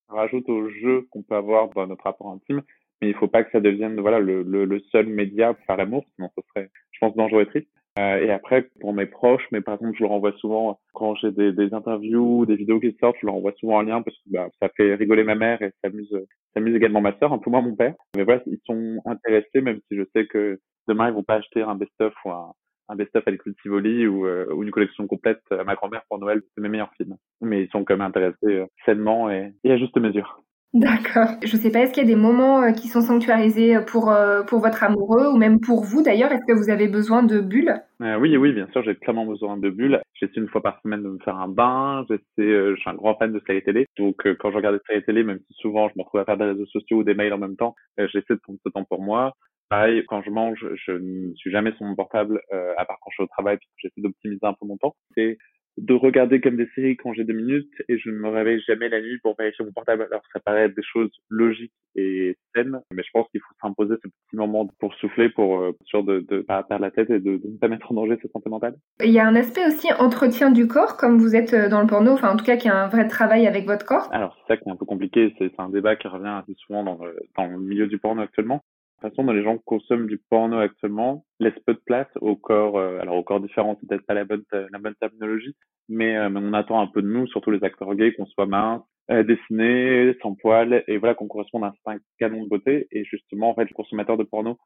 rajoute 0.10 0.50
au 0.50 0.70
jeu 0.70 1.08
qu'on 1.12 1.24
peut 1.24 1.36
avoir 1.36 1.70
dans 1.70 1.88
notre 1.88 2.04
rapport 2.04 2.32
intime, 2.32 2.62
mais 3.02 3.10
il 3.10 3.15
faut 3.15 3.28
pas 3.28 3.44
que 3.44 3.52
ça 3.52 3.60
devienne 3.60 4.00
voilà 4.00 4.20
le, 4.20 4.44
le, 4.44 4.65
le 4.65 4.80
seul 4.91 5.08
média 5.08 5.54
pour 5.54 5.65
faire 5.65 5.78
l'amour, 5.78 6.06
sinon 6.15 6.30
ce 6.38 6.41
serait, 6.50 6.70
je 6.91 7.00
pense, 7.00 7.15
dangereux 7.15 7.44
et 7.44 7.48
triste. 7.48 7.70
Euh, 7.98 8.18
et 8.18 8.30
après, 8.30 8.63
pour 8.82 8.94
mes 8.94 9.06
proches, 9.06 9.48
mais 9.52 9.62
par 9.62 9.76
exemple, 9.76 9.96
je 9.98 10.04
leur 10.04 10.12
envoie 10.12 10.34
souvent, 10.34 10.80
quand 10.94 11.15
j'ai 11.15 11.32
des, 11.32 11.54
des 11.54 11.74
interviews, 11.74 12.46
des 12.46 12.58
vidéos 12.58 12.80
qui 12.82 12.96
sortent, 13.00 13.15
je 13.22 13.26
leur 13.26 13.36
envoie 13.36 13.54
souvent 13.54 13.80
un 13.80 13.84
lien 13.84 14.02
parce 14.02 14.18
que 14.18 14.32
bah, 14.32 14.50
ça 14.62 14.68
fait 14.76 14.96
rigoler 14.96 15.24
ma 15.24 15.36
mère 15.36 15.62
et 15.62 15.72
ça 15.82 15.88
amuse, 15.88 16.12
ça 16.12 16.60
amuse 16.60 16.76
également 16.76 17.00
ma 17.00 17.18
sœur, 17.20 17.32
un 17.32 17.38
peu 17.38 17.50
moins 17.50 17.62
mon 17.62 17.76
père. 17.76 17.96
Mais 18.18 18.24
voilà, 18.24 18.41
ils 18.48 18.60
sont 18.65 19.02
intéressés, 19.06 19.62
même 19.62 19.80
si 19.88 19.98
je 19.98 20.04
sais 20.13 20.28
que 20.28 20.60
demain, 20.89 21.08
ils 21.08 21.13
vont 21.13 21.24
pas 21.24 21.36
acheter 21.36 21.62
un 21.62 21.76
best-of 21.76 22.13
ou 22.26 22.32
un, 22.32 22.52
un 22.88 22.95
best-of 22.95 23.28
avec 23.28 23.45
le 23.45 23.54
Tivoli 23.62 24.08
ou, 24.08 24.26
euh, 24.26 24.45
ou, 24.54 24.63
une 24.63 24.71
collection 24.71 25.08
complète 25.08 25.41
à 25.52 25.63
ma 25.63 25.76
grand-mère 25.76 26.04
pour 26.08 26.19
Noël, 26.19 26.41
c'est 26.54 26.62
mes 26.62 26.69
meilleurs 26.69 26.93
films. 26.98 27.15
Mais 27.41 27.63
ils 27.63 27.69
sont 27.69 27.84
quand 27.84 27.95
même 27.95 28.08
intéressés 28.08 28.36
euh, 28.43 28.65
sainement 28.86 29.30
et, 29.30 29.54
et, 29.63 29.71
à 29.71 29.78
juste 29.78 29.98
mesure. 29.98 30.41
D'accord. 30.76 31.30
Je 31.41 31.56
sais 31.56 31.71
pas, 31.71 31.80
est-ce 31.80 31.93
qu'il 31.93 32.04
y 32.04 32.06
a 32.06 32.10
des 32.10 32.19
moments 32.19 32.62
euh, 32.62 32.71
qui 32.71 32.89
sont 32.89 33.00
sanctuarisés 33.00 33.78
pour, 33.88 34.12
euh, 34.12 34.43
pour 34.43 34.60
votre 34.60 34.84
amoureux 34.84 35.28
ou 35.32 35.38
même 35.38 35.62
pour 35.62 35.86
vous 35.86 36.04
d'ailleurs? 36.04 36.34
Est-ce 36.34 36.45
que 36.45 36.52
vous 36.52 36.69
avez 36.69 36.89
besoin 36.89 37.24
de 37.24 37.39
bulles? 37.39 37.82
Euh, 38.02 38.19
Oui, 38.19 38.36
oui, 38.36 38.52
bien 38.52 38.67
sûr, 38.74 38.84
j'ai 38.84 38.93
clairement 38.93 39.26
besoin 39.26 39.56
de 39.56 39.69
bulles. 39.69 40.02
J'essaie 40.15 40.34
une 40.36 40.50
fois 40.50 40.62
par 40.62 40.82
semaine 40.82 41.02
de 41.02 41.08
me 41.08 41.19
faire 41.19 41.38
un 41.38 41.48
bain. 41.48 42.06
J'essaie, 42.10 42.21
je 42.38 42.76
suis 42.76 42.89
un 42.89 42.95
grand 42.95 43.15
fan 43.15 43.32
de 43.32 43.41
séries 43.48 43.63
télé. 43.63 43.86
Donc 43.98 44.17
quand 44.38 44.52
je 44.52 44.58
regarde 44.58 44.76
des 44.76 44.82
séries 44.86 45.06
télé, 45.06 45.24
même 45.24 45.39
si 45.48 45.54
souvent 45.62 45.88
je 45.88 45.93
me 45.95 46.04
retrouve 46.04 46.19
à 46.19 46.26
faire 46.26 46.38
des 46.38 46.43
réseaux 46.43 46.65
sociaux 46.65 46.98
ou 46.98 47.04
des 47.06 47.13
mails 47.13 47.32
en 47.32 47.38
même 47.38 47.56
temps, 47.56 47.76
j'essaie 47.98 48.34
de 48.34 48.41
prendre 48.43 48.60
ce 48.65 48.69
temps 48.69 48.84
pour 48.84 49.02
moi. 49.02 49.34
Pareil, 49.69 50.04
quand 50.08 50.21
je 50.21 50.30
mange, 50.30 50.65
je 50.86 50.91
ne 50.91 51.34
suis 51.36 51.51
jamais 51.51 51.71
sur 51.73 51.86
mon 51.86 51.95
portable, 51.95 52.41
euh, 52.54 52.73
à 52.78 52.86
part 52.86 52.97
quand 53.01 53.10
je 53.12 53.15
suis 53.15 53.23
au 53.23 53.28
travail, 53.28 53.58
puisque 53.58 53.73
j'essaie 53.78 54.01
d'optimiser 54.01 54.45
un 54.45 54.54
peu 54.54 54.65
mon 54.65 54.78
temps. 54.78 54.95
C'est 55.15 55.38
de 55.78 55.93
regarder 55.93 56.39
comme 56.39 56.56
des 56.56 56.69
séries 56.73 56.95
quand 56.95 57.13
j'ai 57.13 57.23
deux 57.23 57.34
minutes 57.34 57.71
et 57.89 57.97
je 57.97 58.10
ne 58.10 58.15
me 58.15 58.30
réveille 58.30 58.62
jamais 58.67 58.88
la 58.88 59.01
nuit 59.01 59.19
pour 59.21 59.36
vérifier 59.38 59.65
mon 59.65 59.73
portable. 59.73 60.08
Alors 60.10 60.21
ça 60.32 60.39
paraît 60.39 60.65
être 60.65 60.75
des 60.75 60.84
choses 60.84 61.12
logiques 61.30 61.73
et 61.95 62.38
saines, 62.56 62.80
mais 62.91 63.04
je 63.04 63.10
pense 63.13 63.28
qu'il 63.30 63.41
faut 63.41 63.56
s'imposer 63.62 63.95
ce 63.95 64.08
petit 64.08 64.36
moment 64.36 64.69
pour 64.80 64.93
souffler, 64.95 65.30
pour 65.30 65.60
euh, 65.60 65.71
sûr 65.86 66.04
de 66.04 66.25
ne 66.30 66.41
pas 66.41 66.63
perdre 66.63 66.84
la 66.84 66.91
tête 66.91 67.10
et 67.10 67.19
de, 67.19 67.38
de, 67.38 67.47
ne 67.47 67.58
pas 67.58 67.67
mettre 67.67 67.91
en 67.91 67.95
danger 67.95 68.17
sa 68.21 68.30
santé 68.30 68.49
mentale. 68.49 68.75
Il 69.04 69.12
y 69.12 69.19
a 69.19 69.28
un 69.28 69.36
aspect 69.36 69.65
aussi 69.67 69.91
entretien 69.99 70.51
du 70.51 70.67
corps, 70.67 70.95
comme 70.97 71.17
vous 71.17 71.36
êtes 71.36 71.54
euh, 71.54 71.69
dans 71.69 71.82
le 71.82 71.88
porno, 71.88 72.12
enfin 72.12 72.32
en 72.32 72.38
tout 72.38 72.45
cas 72.45 72.58
qui 72.58 72.69
a 72.69 72.84
un 72.84 72.88
vrai 72.88 73.08
travail 73.08 73.45
avec 73.45 73.65
votre 73.65 73.86
corps. 73.86 74.08
Alors 74.12 74.38
c'est 74.38 74.54
ça 74.54 74.58
qui 74.58 74.69
est 74.69 74.71
un 74.71 74.78
peu 74.78 74.86
compliqué, 74.86 75.34
c'est 75.38 75.51
un 75.58 75.69
débat 75.69 75.95
qui 75.97 76.08
revient 76.08 76.39
assez 76.41 76.54
souvent 76.56 76.84
dans 76.84 77.04
le, 77.04 77.15
dans 77.38 77.47
le 77.47 77.60
milieu 77.60 77.88
du 77.88 77.97
porno 77.97 78.21
actuellement 78.21 78.63
toute 79.01 79.10
façon, 79.10 79.23
dans 79.23 79.34
les 79.34 79.43
gens 79.43 79.58
consomment 79.58 80.08
du 80.08 80.17
porno 80.29 80.58
actuellement, 80.60 81.25
laisse 81.39 81.58
peu 81.65 81.73
de 81.73 81.81
place 81.86 82.08
au 82.21 82.36
corps, 82.36 82.77
euh, 82.77 82.99
alors 82.99 83.17
au 83.17 83.23
corps 83.23 83.41
différent, 83.41 83.77
c'est 83.79 83.88
peut-être 83.88 84.05
pas 84.05 84.13
la 84.13 84.25
bonne, 84.25 84.43
la 84.51 84.93
terminologie, 84.99 85.55
mais, 85.89 86.17
euh, 86.17 86.29
mais, 86.29 86.39
on 86.41 86.53
attend 86.53 86.79
un 86.79 86.88
peu 86.88 87.01
de 87.01 87.08
nous, 87.08 87.27
surtout 87.27 87.51
les 87.51 87.63
acteurs 87.63 87.93
gays, 87.95 88.13
qu'on 88.13 88.25
soit 88.25 88.45
mince, 88.45 88.81
euh, 89.12 89.23
dessinés, 89.23 90.15
sans 90.21 90.34
poils, 90.36 90.84
et 90.88 90.97
voilà, 90.97 91.13
qu'on 91.13 91.27
corresponde 91.27 91.63
à 91.65 91.67
un 91.67 91.73
certain 91.84 91.99
canon 92.19 92.43
de 92.43 92.49
beauté. 92.49 92.88
Et 92.91 93.03
justement, 93.05 93.49
en 93.49 93.55
fait, 93.55 93.65
les 93.65 93.73
consommateurs 93.73 94.17
de 94.17 94.23
porno 94.23 94.58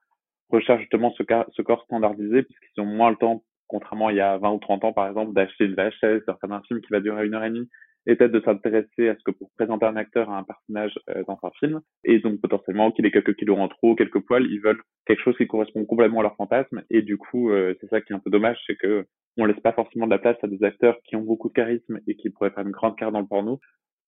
recherchent 0.50 0.82
justement 0.82 1.12
ce, 1.18 1.24
ce 1.52 1.62
corps 1.62 1.84
standardisé, 1.84 2.44
puisqu'ils 2.44 2.82
ont 2.82 2.86
moins 2.86 3.10
le 3.10 3.18
temps, 3.18 3.44
contrairement 3.68 4.10
il 4.10 4.18
y 4.18 4.22
a 4.22 4.38
20 4.38 4.52
ou 4.52 4.60
30 4.60 4.84
ans, 4.86 4.94
par 4.94 5.08
exemple, 5.08 5.34
d'acheter 5.34 5.66
une 5.66 5.76
VHS, 5.76 6.26
de 6.28 6.34
faire 6.40 6.52
un 6.52 6.62
film 6.64 6.82
qui 6.82 6.92
va 6.92 7.00
durer 7.00 7.26
une 7.26 7.36
heure 7.36 7.44
et 7.44 7.50
demie, 7.50 7.70
peut-être 8.06 8.32
de 8.32 8.42
s'intéresser 8.42 9.10
à 9.10 9.16
ce 9.16 9.24
que 9.24 9.32
pour 9.32 9.50
présenter 9.58 9.86
un 9.86 9.96
acteur 9.96 10.30
à 10.30 10.38
un 10.38 10.44
personnage 10.44 10.98
euh, 11.10 11.24
dans 11.28 11.40
un 11.44 11.52
film, 11.60 11.82
et 12.04 12.20
donc 12.20 12.42
potentiellement 12.42 12.92
qu'il 12.92 13.06
ait 13.06 13.12
quelques 13.12 13.36
kilos 13.36 13.60
en 13.60 13.68
trop, 13.68 13.96
quelques 13.96 14.20
poils, 14.20 14.46
ils 14.46 14.62
veulent 14.62 14.82
quelque 15.06 15.22
chose 15.22 15.38
qui 15.38 15.48
correspond 15.48 15.86
complètement 15.86 16.20
à 16.20 16.24
leur 16.24 16.36
fantasme, 16.36 16.84
et 16.90 17.02
du 17.02 17.18
coup, 17.18 17.52
euh, 17.52 17.76
c'est 17.80 17.90
ça 17.90 18.02
qui 18.02 18.14
est 18.14 18.16
un 18.16 18.20
peu 18.20 18.30
dommage, 18.30 18.58
c'est 18.68 18.76
que 18.76 19.06
on 19.38 19.46
laisse 19.46 19.60
pas 19.62 19.74
forcément 19.74 20.06
de 20.06 20.12
la 20.12 20.20
place 20.20 20.38
à 20.44 20.48
des 20.48 20.64
acteurs 20.64 20.98
qui 21.06 21.16
ont 21.16 21.22
beaucoup 21.22 21.50
de 21.50 21.54
charisme 21.54 22.00
et 22.08 22.16
qui 22.16 22.30
pourraient 22.30 22.52
faire 22.52 22.66
une 22.66 22.72
grande 22.72 22.98
carrière 22.98 23.14
dans 23.14 23.22
le 23.22 23.28
porno, 23.28 23.60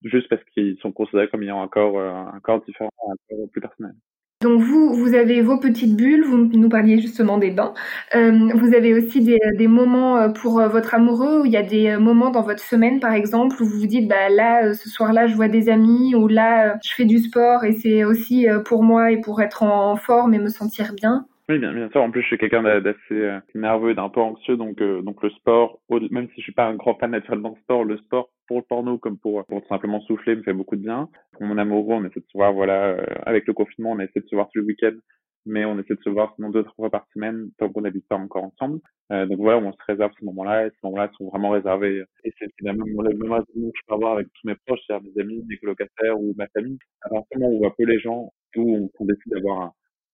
juste 0.04 0.28
parce 0.30 0.44
qu'ils 0.54 0.78
sont 0.80 0.92
considérés 0.92 1.30
comme 1.30 1.44
ayant 1.44 1.62
un 1.62 1.68
corps, 1.68 1.98
euh, 2.00 2.12
un 2.12 2.40
corps 2.42 2.62
différent, 2.64 2.90
un 3.10 3.16
corps 3.30 3.50
plus 3.52 3.62
personnel. 3.62 3.94
Donc 4.42 4.60
vous, 4.62 4.96
vous 4.96 5.14
avez 5.14 5.42
vos 5.42 5.60
petites 5.60 5.96
bulles, 5.96 6.26
vous 6.26 6.38
nous 6.38 6.70
parliez 6.70 7.00
justement 7.00 7.38
des 7.38 7.52
bains. 7.52 7.76
Euh, 8.16 8.50
vous 8.56 8.74
avez 8.74 8.96
aussi 8.96 9.22
des, 9.22 9.38
des, 9.56 9.68
moments 9.68 10.18
euh, 10.18 10.30
pour 10.30 10.60
euh, 10.60 10.68
votre 10.68 10.96
amoureux, 10.96 11.42
où 11.42 11.46
il 11.46 11.52
y 11.52 11.58
a 11.58 11.62
des 11.62 11.90
euh, 11.90 12.00
moments 12.00 12.32
dans 12.32 12.42
votre 12.42 12.64
semaine 12.64 13.00
par 13.00 13.14
exemple, 13.14 13.62
où 13.62 13.66
vous 13.66 13.80
vous 13.82 13.86
dites, 13.86 14.08
bah 14.08 14.30
là, 14.30 14.74
ce 14.74 14.90
soir-là, 14.90 15.28
je 15.28 15.36
vois 15.36 15.48
des 15.48 15.70
amis, 15.70 16.16
ou 16.16 16.28
là, 16.28 16.80
je 16.84 16.94
fais 16.96 17.06
du 17.06 17.20
sport 17.20 17.64
et 17.66 17.74
c'est 17.74 18.04
aussi 18.04 18.48
pour 18.66 18.84
moi 18.84 19.12
et 19.12 19.22
pour 19.22 19.42
être 19.42 19.62
en 19.62 19.96
forme 19.96 20.34
et 20.34 20.40
me 20.40 20.50
sentir 20.50 20.94
bien. 20.94 21.28
Oui, 21.52 21.60
bien, 21.60 21.90
sûr. 21.90 22.02
En 22.02 22.12
plus, 22.12 22.22
je 22.22 22.28
suis 22.28 22.38
quelqu'un 22.38 22.64
d'assez 22.64 22.98
euh, 23.12 23.38
nerveux 23.56 23.92
et 23.92 23.96
d'un 23.96 24.08
peu 24.08 24.22
anxieux, 24.22 24.56
donc 24.56 24.82
euh, 24.82 25.02
donc 25.02 25.22
le 25.22 25.30
sport, 25.32 25.82
même 25.90 26.30
si 26.30 26.36
je 26.38 26.44
suis 26.44 26.54
pas 26.54 26.68
un 26.68 26.76
grand 26.76 26.96
fan 26.98 27.12
naturellement 27.12 27.50
de 27.50 27.58
sport, 27.60 27.84
le 27.84 27.98
sport 27.98 28.30
pour 28.48 28.60
le 28.60 28.64
porno 28.64 28.98
comme 28.98 29.18
pour 29.18 29.46
pour 29.48 29.62
simplement 29.68 30.00
souffler 30.02 30.38
me 30.38 30.44
fait 30.44 30.54
beaucoup 30.54 30.78
de 30.78 30.82
bien. 30.82 31.10
Pour 31.34 31.44
mon 31.44 31.58
amoureux, 31.58 31.96
on 31.96 32.06
essaie 32.06 32.22
de 32.22 32.26
se 32.26 32.38
voir, 32.38 32.54
voilà, 32.54 32.92
euh, 32.92 33.04
avec 33.24 33.48
le 33.48 33.54
confinement, 33.54 33.92
on 33.92 34.00
essaie 34.00 34.22
de 34.22 34.28
se 34.28 34.36
voir 34.36 34.48
tous 34.54 34.62
les 34.62 34.66
week-ends, 34.66 34.98
mais 35.46 35.66
on 35.66 35.78
essaie 35.78 35.96
de 35.96 36.02
se 36.02 36.10
voir 36.10 36.32
sinon 36.38 36.52
deux 36.52 36.64
trois 36.64 36.76
fois 36.76 36.90
par 36.90 37.06
semaine 37.14 37.50
tant 37.58 37.68
qu'on 37.68 37.82
n'habite 37.82 38.08
pas 38.08 38.16
encore 38.16 38.46
ensemble. 38.46 38.80
donc 39.10 39.38
voilà, 39.38 39.60
on 39.60 39.74
se 39.74 39.86
réserve 39.88 40.12
ces 40.18 40.26
moments-là, 40.26 40.68
et 40.68 40.70
ces 40.70 40.80
moments-là 40.84 41.12
sont 41.18 41.28
vraiment 41.28 41.50
réservés. 41.50 42.02
Et 42.24 42.32
c'est 42.40 42.48
finalement 42.58 42.86
le 42.86 43.18
même 43.18 43.32
raison 43.34 43.46
que 43.46 43.78
je 43.78 43.82
peux 43.90 43.96
avoir 43.96 44.14
avec 44.14 44.28
tous 44.28 44.48
mes 44.48 44.56
proches, 44.66 44.80
c'est-à-dire 44.88 45.12
mes 45.14 45.22
amis, 45.22 45.44
mes 45.50 45.58
colocataires 45.58 46.18
ou 46.18 46.34
ma 46.38 46.48
famille. 46.48 46.78
À 47.02 47.10
partir 47.10 47.28
du 47.34 47.40
moment 47.40 47.52
où 47.52 47.58
on 47.58 47.60
voit 47.60 47.76
peu 47.78 47.84
les 47.84 48.00
gens, 48.00 48.32
où 48.56 48.90
on, 49.00 49.06
décide 49.06 49.34
d'avoir 49.34 49.62
un 49.62 49.74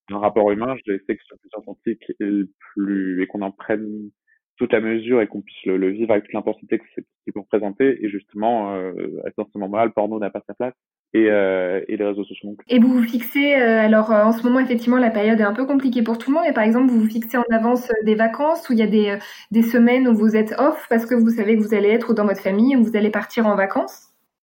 un 0.09 0.19
rapport 0.19 0.51
humain, 0.51 0.75
je 0.85 0.97
sais 1.05 1.15
que 1.15 1.23
sur 1.23 1.37
plus 1.37 1.49
authentique 1.55 2.03
et 2.19 2.43
plus 2.73 3.21
et 3.21 3.27
qu'on 3.27 3.41
en 3.41 3.51
prenne 3.51 4.09
toute 4.57 4.73
la 4.73 4.81
mesure 4.81 5.21
et 5.21 5.27
qu'on 5.27 5.41
puisse 5.41 5.65
le, 5.65 5.89
vivre 5.89 6.11
avec 6.11 6.25
toute 6.25 6.33
l'intensité 6.33 6.79
que 6.79 6.85
c'est 6.95 7.05
qui 7.23 7.31
peut 7.31 7.39
représenter. 7.39 8.03
Et 8.03 8.09
justement, 8.09 8.75
euh, 8.75 8.91
à 9.25 9.29
ce 9.29 9.57
moment-là, 9.59 9.85
le 9.85 9.91
porno 9.91 10.19
n'a 10.19 10.29
pas 10.29 10.41
sa 10.47 10.53
place. 10.53 10.73
Et, 11.13 11.31
euh, 11.31 11.79
et 11.87 11.95
les 11.95 12.03
réseaux 12.03 12.25
sociaux. 12.25 12.53
Et 12.67 12.79
vous 12.79 12.89
vous 12.89 13.03
fixez, 13.03 13.55
euh, 13.55 13.79
alors 13.79 14.11
euh, 14.11 14.25
en 14.25 14.33
ce 14.33 14.43
moment 14.43 14.59
effectivement 14.59 14.97
la 14.97 15.09
période 15.09 15.39
est 15.39 15.43
un 15.43 15.53
peu 15.53 15.65
compliquée 15.65 16.03
pour 16.03 16.17
tout 16.17 16.31
le 16.31 16.35
monde, 16.35 16.43
mais 16.45 16.53
par 16.53 16.65
exemple 16.65 16.91
vous 16.91 16.99
vous 16.99 17.09
fixez 17.09 17.37
en 17.37 17.45
avance 17.49 17.89
des 18.03 18.15
vacances 18.15 18.69
où 18.69 18.73
il 18.73 18.79
y 18.79 18.81
a 18.81 18.87
des, 18.87 19.17
des 19.49 19.61
semaines 19.61 20.09
où 20.09 20.13
vous 20.13 20.35
êtes 20.35 20.53
off 20.57 20.85
parce 20.89 21.05
que 21.05 21.15
vous 21.15 21.29
savez 21.29 21.55
que 21.55 21.61
vous 21.61 21.73
allez 21.73 21.87
être 21.87 22.13
dans 22.13 22.25
votre 22.25 22.41
famille 22.41 22.73
et 22.73 22.75
vous 22.75 22.97
allez 22.97 23.09
partir 23.09 23.47
en 23.47 23.55
vacances? 23.55 24.06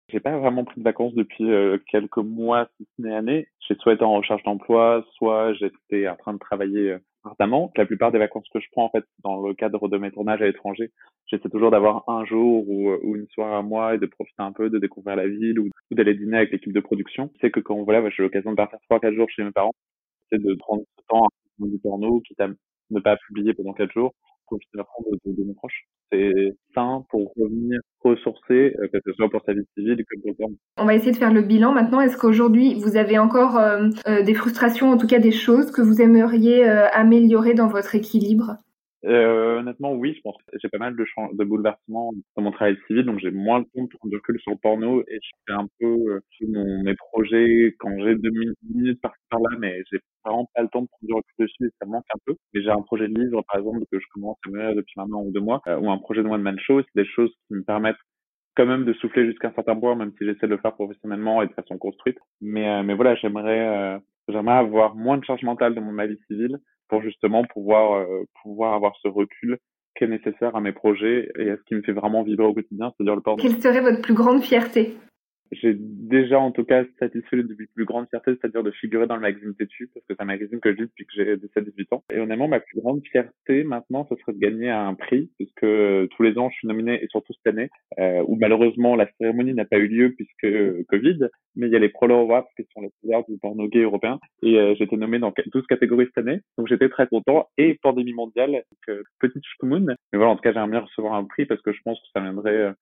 J'ai 0.08 0.20
pas 0.20 0.36
vraiment 0.38 0.64
pris 0.64 0.80
de 0.80 0.84
vacances 0.84 1.14
depuis 1.14 1.50
euh, 1.50 1.78
quelques 1.90 2.18
mois, 2.18 2.68
si 2.76 2.86
ce 2.96 3.02
n'est 3.02 3.14
années. 3.14 3.48
J'ai 3.60 3.74
soit 3.76 3.92
été 3.94 4.04
en 4.04 4.14
recherche 4.14 4.42
d'emploi, 4.42 5.04
soit 5.16 5.52
j'étais 5.54 6.08
en 6.08 6.16
train 6.16 6.32
de 6.32 6.38
travailler 6.38 6.92
euh, 6.92 6.98
ardemment. 7.24 7.70
La 7.76 7.84
plupart 7.84 8.10
des 8.10 8.18
vacances 8.18 8.48
que 8.52 8.60
je 8.60 8.66
prends, 8.72 8.86
en 8.86 8.90
fait, 8.90 9.04
dans 9.22 9.40
le 9.46 9.52
cadre 9.54 9.86
de 9.88 9.98
mes 9.98 10.10
tournages 10.10 10.40
à 10.40 10.46
l'étranger, 10.46 10.90
j'essaie 11.26 11.50
toujours 11.50 11.70
d'avoir 11.70 12.08
un 12.08 12.24
jour 12.24 12.68
ou, 12.68 12.90
euh, 12.90 13.00
une 13.02 13.26
soirée 13.28 13.56
à 13.56 13.62
moi 13.62 13.94
et 13.94 13.98
de 13.98 14.06
profiter 14.06 14.42
un 14.42 14.52
peu, 14.52 14.70
de 14.70 14.78
découvrir 14.78 15.16
la 15.16 15.28
ville 15.28 15.60
ou, 15.60 15.68
d'aller 15.90 16.14
dîner 16.14 16.38
avec 16.38 16.52
l'équipe 16.52 16.72
de 16.72 16.80
production. 16.80 17.30
C'est 17.40 17.50
que 17.50 17.60
quand 17.60 17.82
voilà, 17.82 18.08
j'ai 18.10 18.22
l'occasion 18.22 18.50
de 18.52 18.56
partir 18.56 18.78
trois, 18.88 19.00
quatre 19.00 19.14
jours 19.14 19.28
chez 19.28 19.44
mes 19.44 19.52
parents, 19.52 19.74
c'est 20.30 20.42
de 20.42 20.54
prendre 20.54 20.82
ce 20.98 21.04
temps 21.06 21.24
à 21.24 21.28
du 21.66 21.78
porno, 21.78 22.20
quitte 22.20 22.40
à 22.40 22.48
ne 22.90 23.00
pas 23.00 23.16
publier 23.16 23.52
pendant 23.52 23.72
quatre 23.72 23.92
jours, 23.92 24.14
de. 24.50 25.68
C'est 26.10 26.32
pour 27.10 27.32
revenir 27.36 27.80
ressourcer, 28.00 28.74
euh, 28.78 28.88
que 28.92 28.98
ce 29.04 29.12
soit 29.12 29.28
pour 29.28 29.42
sa 29.44 29.52
vie 29.52 29.66
civile 29.76 30.02
pour 30.22 30.32
le 30.38 30.54
On 30.78 30.84
va 30.84 30.94
essayer 30.94 31.12
de 31.12 31.16
faire 31.16 31.32
le 31.32 31.42
bilan 31.42 31.72
maintenant. 31.72 32.00
Est-ce 32.00 32.16
qu'aujourd'hui, 32.16 32.74
vous 32.74 32.96
avez 32.96 33.18
encore 33.18 33.58
euh, 33.58 33.88
euh, 34.06 34.22
des 34.22 34.34
frustrations, 34.34 34.90
en 34.90 34.96
tout 34.96 35.06
cas 35.06 35.18
des 35.18 35.32
choses 35.32 35.70
que 35.70 35.82
vous 35.82 36.00
aimeriez 36.00 36.64
améliorer 36.64 37.54
dans 37.54 37.68
votre 37.68 37.94
équilibre? 37.94 38.56
Euh, 39.04 39.60
honnêtement, 39.60 39.92
oui, 39.92 40.14
je 40.16 40.20
pense 40.22 40.36
j'ai 40.60 40.68
pas 40.68 40.78
mal 40.78 40.96
de, 40.96 41.04
de 41.32 41.44
bouleversements 41.44 42.10
dans 42.36 42.42
mon 42.42 42.50
travail 42.50 42.76
civil, 42.88 43.04
donc 43.04 43.20
j'ai 43.20 43.30
moins 43.30 43.60
le 43.60 43.64
temps 43.66 43.84
de 43.84 43.88
prendre 43.96 44.10
de 44.10 44.16
recul 44.16 44.40
sur 44.40 44.50
le 44.50 44.58
porno 44.58 45.02
et 45.02 45.18
je 45.22 45.30
fais 45.46 45.52
un 45.52 45.68
peu 45.78 45.86
euh, 45.86 46.20
mon, 46.48 46.82
mes 46.82 46.96
projets 46.96 47.76
quand 47.78 47.96
j'ai 47.98 48.16
deux 48.16 48.30
minutes 48.64 49.00
par 49.00 49.12
par-là, 49.30 49.56
mais 49.60 49.82
j'ai 49.90 50.00
vraiment 50.24 50.48
pas 50.52 50.62
le 50.62 50.68
temps 50.68 50.82
de 50.82 50.88
prendre 50.88 51.06
du 51.06 51.12
recul 51.14 51.34
dessus 51.38 51.66
et 51.66 51.70
ça 51.80 51.86
manque 51.86 52.04
un 52.12 52.18
peu. 52.26 52.34
Mais 52.54 52.62
j'ai 52.62 52.70
un 52.70 52.82
projet 52.82 53.06
de 53.06 53.14
livre, 53.18 53.42
par 53.46 53.60
exemple, 53.60 53.84
que 53.92 54.00
je 54.00 54.06
commence 54.12 54.36
à 54.46 54.50
mener 54.50 54.74
depuis 54.74 54.94
maintenant 54.96 55.22
ou 55.22 55.30
deux 55.30 55.40
mois, 55.40 55.62
euh, 55.68 55.78
ou 55.78 55.90
un 55.90 55.98
projet 55.98 56.22
de 56.24 56.28
one-man 56.28 56.58
show, 56.58 56.82
c'est 56.82 57.02
des 57.02 57.08
choses 57.08 57.30
qui 57.46 57.54
me 57.54 57.62
permettent 57.62 57.96
quand 58.56 58.66
même 58.66 58.84
de 58.84 58.92
souffler 58.94 59.26
jusqu'à 59.26 59.48
un 59.48 59.52
certain 59.52 59.76
point, 59.76 59.94
même 59.94 60.12
si 60.18 60.24
j'essaie 60.24 60.48
de 60.48 60.54
le 60.54 60.58
faire 60.58 60.74
professionnellement 60.74 61.42
et 61.42 61.46
de 61.46 61.52
façon 61.52 61.78
construite. 61.78 62.18
Mais, 62.40 62.68
euh, 62.68 62.82
mais 62.82 62.94
voilà, 62.94 63.14
j'aimerais, 63.14 64.00
j'aimerais 64.28 64.56
avoir 64.58 64.96
moins 64.96 65.18
de 65.18 65.24
charge 65.24 65.42
mentale 65.44 65.76
dans 65.76 65.82
mon 65.82 66.04
vie 66.04 66.18
civile 66.26 66.58
pour 66.88 67.02
justement 67.02 67.44
pouvoir 67.44 67.94
euh, 67.94 68.24
pouvoir 68.42 68.74
avoir 68.74 68.94
ce 69.02 69.08
recul 69.08 69.58
qui 69.96 70.04
est 70.04 70.08
nécessaire 70.08 70.54
à 70.54 70.60
mes 70.60 70.72
projets 70.72 71.28
et 71.38 71.50
à 71.50 71.56
ce 71.56 71.62
qui 71.66 71.74
me 71.74 71.82
fait 71.82 71.92
vraiment 71.92 72.22
vibrer 72.22 72.46
au 72.46 72.54
quotidien, 72.54 72.92
c'est-à-dire 72.96 73.16
le 73.16 73.20
porno. 73.20 73.42
Quelle 73.42 73.60
serait 73.60 73.80
votre 73.80 74.00
plus 74.00 74.14
grande 74.14 74.42
fierté? 74.42 74.96
J'ai 75.52 75.76
déjà 75.78 76.38
en 76.38 76.52
tout 76.52 76.64
cas 76.64 76.84
satisfait 76.98 77.36
le 77.36 77.46
plus 77.74 77.84
grande 77.84 78.08
fierté, 78.08 78.32
c'est-à-dire 78.32 78.62
de 78.62 78.70
figurer 78.70 79.06
dans 79.06 79.16
le 79.16 79.22
magazine 79.22 79.54
Tétu, 79.54 79.90
parce 79.92 80.04
que 80.06 80.14
c'est 80.14 80.22
un 80.22 80.26
magazine 80.26 80.60
que 80.60 80.72
je 80.72 80.76
lis 80.76 80.88
depuis 80.88 81.06
que 81.06 81.12
j'ai 81.14 81.36
17-18 81.36 81.94
ans. 81.94 82.04
Et 82.12 82.20
honnêtement, 82.20 82.48
ma 82.48 82.60
plus 82.60 82.80
grande 82.80 83.02
fierté 83.06 83.64
maintenant, 83.64 84.06
ce 84.08 84.16
serait 84.16 84.32
de 84.32 84.38
gagner 84.38 84.70
un 84.70 84.94
prix, 84.94 85.30
puisque 85.38 85.64
euh, 85.64 86.06
tous 86.16 86.22
les 86.22 86.38
ans, 86.38 86.50
je 86.50 86.56
suis 86.56 86.68
nominé, 86.68 87.02
et 87.02 87.08
surtout 87.08 87.32
cette 87.32 87.54
année, 87.54 87.70
euh, 87.98 88.22
où 88.26 88.36
malheureusement 88.36 88.96
la 88.96 89.08
cérémonie 89.18 89.54
n'a 89.54 89.64
pas 89.64 89.78
eu 89.78 89.88
lieu 89.88 90.14
puisque 90.14 90.44
euh, 90.44 90.84
Covid, 90.88 91.28
mais 91.56 91.66
il 91.66 91.72
y 91.72 91.76
a 91.76 91.78
les 91.78 91.88
Prolo 91.88 92.14
Awards 92.14 92.48
qui 92.56 92.66
sont 92.72 92.80
les 92.80 92.90
pouvoirs 93.00 93.24
du 93.28 93.38
porno 93.38 93.68
gay 93.68 93.82
européen, 93.82 94.18
et 94.42 94.58
euh, 94.58 94.74
j'ai 94.76 94.84
été 94.84 94.96
nommé 94.96 95.18
dans 95.18 95.32
12 95.52 95.66
catégories 95.66 96.06
cette 96.06 96.26
année, 96.26 96.40
donc 96.56 96.68
j'étais 96.68 96.88
très 96.88 97.06
content, 97.06 97.48
et 97.56 97.78
pandémie 97.82 98.12
mondiale, 98.12 98.52
donc 98.52 98.98
petite 99.20 99.44
choumoun. 99.58 99.96
Mais 100.12 100.18
voilà, 100.18 100.32
en 100.32 100.36
tout 100.36 100.42
cas, 100.42 100.52
j'aimerais 100.52 100.70
bien 100.70 100.80
recevoir 100.80 101.14
un 101.14 101.24
prix 101.24 101.46
parce 101.46 101.60
que 101.62 101.72
je 101.72 101.80
pense 101.84 101.98
que 101.98 102.06
ça 102.14 102.20
viendrait 102.20 102.72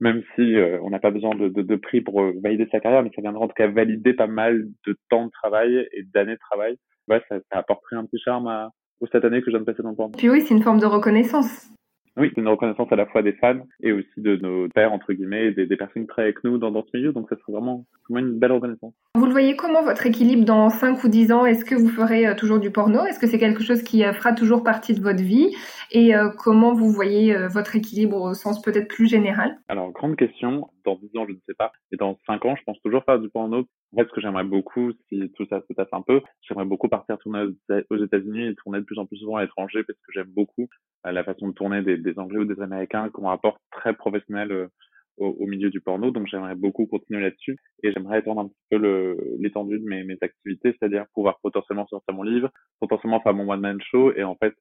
même 0.00 0.22
si 0.34 0.56
euh, 0.56 0.78
on 0.82 0.90
n'a 0.90 0.98
pas 0.98 1.10
besoin 1.10 1.34
de, 1.34 1.48
de, 1.48 1.62
de, 1.62 1.76
prix 1.76 2.00
pour 2.00 2.20
euh, 2.20 2.32
valider 2.42 2.68
sa 2.70 2.80
carrière, 2.80 3.02
mais 3.02 3.10
ça 3.14 3.22
viendra 3.22 3.44
en 3.44 3.48
tout 3.48 3.54
cas 3.54 3.68
valider 3.68 4.12
pas 4.12 4.26
mal 4.26 4.66
de 4.86 4.96
temps 5.08 5.26
de 5.26 5.30
travail 5.30 5.88
et 5.92 6.02
d'années 6.14 6.34
de 6.34 6.40
travail. 6.50 6.76
Ouais, 7.08 7.22
ça, 7.28 7.36
ça 7.50 7.58
apporterait 7.58 7.96
un 7.96 8.04
petit 8.04 8.18
charme 8.18 8.46
à, 8.46 8.70
aux 9.00 9.06
cette 9.06 9.24
année 9.24 9.40
que 9.40 9.46
je 9.46 9.50
viens 9.50 9.60
de 9.60 9.64
passer 9.64 9.82
dans 9.82 9.90
le 9.90 9.96
temps. 9.96 10.10
Puis 10.10 10.28
oui, 10.28 10.42
c'est 10.42 10.54
une 10.54 10.62
forme 10.62 10.80
de 10.80 10.86
reconnaissance. 10.86 11.68
Oui, 12.16 12.30
c'est 12.34 12.40
une 12.40 12.48
reconnaissance 12.48 12.90
à 12.90 12.96
la 12.96 13.06
fois 13.06 13.22
des 13.22 13.32
fans 13.34 13.60
et 13.82 13.92
aussi 13.92 14.08
de 14.16 14.36
nos 14.36 14.68
pères, 14.68 14.92
entre 14.92 15.12
guillemets, 15.12 15.52
des, 15.52 15.66
des 15.66 15.76
personnes 15.76 16.02
qui 16.02 16.08
travaillent 16.08 16.32
avec 16.32 16.44
nous 16.44 16.56
dans, 16.56 16.70
dans 16.70 16.82
ce 16.82 16.96
milieu. 16.96 17.12
Donc, 17.12 17.28
ça 17.28 17.36
serait 17.36 17.52
vraiment, 17.52 17.84
vraiment 18.08 18.26
une 18.26 18.38
belle 18.38 18.52
reconnaissance. 18.52 18.94
Vous 19.14 19.26
le 19.26 19.32
voyez 19.32 19.54
comment, 19.54 19.82
votre 19.82 20.06
équilibre 20.06 20.44
dans 20.44 20.70
5 20.70 21.04
ou 21.04 21.08
10 21.08 21.32
ans? 21.32 21.44
Est-ce 21.44 21.64
que 21.64 21.74
vous 21.74 21.88
ferez 21.88 22.26
euh, 22.26 22.34
toujours 22.34 22.58
du 22.58 22.70
porno? 22.70 23.04
Est-ce 23.04 23.18
que 23.18 23.26
c'est 23.26 23.38
quelque 23.38 23.62
chose 23.62 23.82
qui 23.82 24.04
euh, 24.04 24.14
fera 24.14 24.32
toujours 24.32 24.64
partie 24.64 24.94
de 24.94 25.02
votre 25.02 25.22
vie? 25.22 25.54
Et 25.92 26.16
euh, 26.16 26.30
comment 26.38 26.72
vous 26.72 26.90
voyez 26.90 27.36
votre 27.48 27.76
équilibre 27.76 28.20
au 28.20 28.34
sens 28.34 28.62
peut-être 28.62 28.88
plus 28.88 29.08
général? 29.08 29.58
Alors, 29.68 29.92
grande 29.92 30.16
question. 30.16 30.68
Dans 30.86 30.94
10 30.94 31.18
ans, 31.18 31.26
je 31.26 31.32
ne 31.32 31.38
sais 31.46 31.54
pas. 31.54 31.72
Et 31.92 31.96
dans 31.96 32.18
5 32.26 32.44
ans, 32.44 32.56
je 32.56 32.62
pense 32.62 32.80
toujours 32.80 33.04
faire 33.04 33.18
du 33.18 33.28
porno. 33.28 33.66
En 33.92 33.96
fait, 33.96 34.08
ce 34.08 34.12
que 34.12 34.20
j'aimerais 34.20 34.44
beaucoup, 34.44 34.92
si 35.08 35.30
tout 35.36 35.46
ça 35.50 35.60
se 35.68 35.74
passe 35.74 35.88
un 35.92 36.02
peu, 36.02 36.22
j'aimerais 36.42 36.64
beaucoup 36.64 36.88
partir 36.88 37.18
tourner 37.18 37.46
aux 37.90 37.96
États-Unis 37.96 38.46
et 38.46 38.54
tourner 38.54 38.78
de 38.78 38.84
plus 38.84 38.98
en 38.98 39.04
plus 39.04 39.18
souvent 39.18 39.36
à 39.36 39.42
l'étranger 39.42 39.82
parce 39.82 39.98
que 39.98 40.12
j'aime 40.14 40.30
beaucoup 40.34 40.68
la 41.04 41.24
façon 41.24 41.48
de 41.48 41.52
tourner 41.52 41.82
des, 41.82 42.18
Anglais 42.18 42.38
ou 42.38 42.44
des 42.44 42.60
Américains 42.60 43.10
qui 43.10 43.20
ont 43.20 43.26
un 43.26 43.30
rapport 43.30 43.58
très 43.70 43.94
professionnel 43.94 44.50
euh, 44.52 44.68
au, 45.16 45.46
milieu 45.46 45.70
du 45.70 45.80
porno. 45.80 46.10
Donc 46.10 46.26
j'aimerais 46.26 46.54
beaucoup 46.54 46.86
continuer 46.86 47.22
là-dessus 47.22 47.56
et 47.82 47.92
j'aimerais 47.92 48.20
étendre 48.20 48.42
un 48.42 48.48
petit 48.48 48.66
peu 48.70 49.16
l'étendue 49.38 49.78
de 49.78 49.84
mes, 49.84 50.16
activités, 50.20 50.76
c'est-à-dire 50.78 51.06
pouvoir 51.14 51.38
potentiellement 51.42 51.86
sortir 51.86 52.14
mon 52.14 52.22
livre, 52.22 52.50
potentiellement 52.80 53.20
faire 53.20 53.34
mon 53.34 53.50
one-man 53.50 53.80
show 53.80 54.12
et 54.12 54.24
en 54.24 54.36
fait 54.36 54.54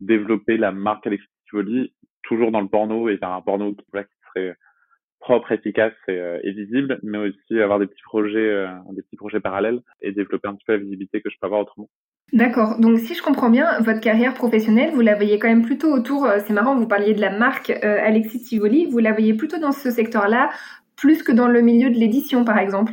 développer 0.00 0.56
la 0.56 0.72
marque 0.72 1.06
Alexis 1.06 1.28
Tivoli 1.48 1.94
toujours 2.22 2.50
dans 2.50 2.60
le 2.60 2.68
porno 2.68 3.08
et 3.08 3.18
faire 3.18 3.32
un 3.32 3.42
porno 3.42 3.74
qui 3.74 3.84
serait 3.86 4.56
propre, 5.20 5.52
efficace 5.52 5.92
et, 6.08 6.12
euh, 6.12 6.40
et, 6.42 6.52
visible, 6.52 6.98
mais 7.02 7.18
aussi 7.18 7.60
avoir 7.60 7.78
des 7.78 7.86
petits 7.86 8.02
projets, 8.02 8.38
euh, 8.38 8.68
des 8.92 9.02
petits 9.02 9.16
projets 9.16 9.40
parallèles 9.40 9.80
et 10.00 10.12
développer 10.12 10.48
un 10.48 10.54
petit 10.54 10.64
peu 10.64 10.72
la 10.72 10.78
visibilité 10.78 11.20
que 11.20 11.30
je 11.30 11.36
peux 11.40 11.46
avoir 11.46 11.60
autrement. 11.60 11.88
D'accord. 12.32 12.78
Donc, 12.78 12.98
si 12.98 13.14
je 13.14 13.22
comprends 13.22 13.50
bien, 13.50 13.80
votre 13.80 14.00
carrière 14.00 14.34
professionnelle, 14.34 14.92
vous 14.92 15.00
la 15.00 15.16
voyez 15.16 15.38
quand 15.38 15.48
même 15.48 15.64
plutôt 15.64 15.92
autour, 15.92 16.26
euh, 16.26 16.38
c'est 16.46 16.52
marrant, 16.52 16.76
vous 16.76 16.86
parliez 16.86 17.12
de 17.12 17.20
la 17.20 17.36
marque 17.36 17.70
euh, 17.70 17.98
Alexis 18.00 18.42
Tivoli, 18.42 18.86
vous 18.86 18.98
la 18.98 19.12
voyez 19.12 19.34
plutôt 19.34 19.58
dans 19.58 19.72
ce 19.72 19.90
secteur-là, 19.90 20.50
plus 20.96 21.22
que 21.22 21.32
dans 21.32 21.48
le 21.48 21.60
milieu 21.60 21.90
de 21.90 21.96
l'édition, 21.96 22.44
par 22.44 22.58
exemple? 22.58 22.92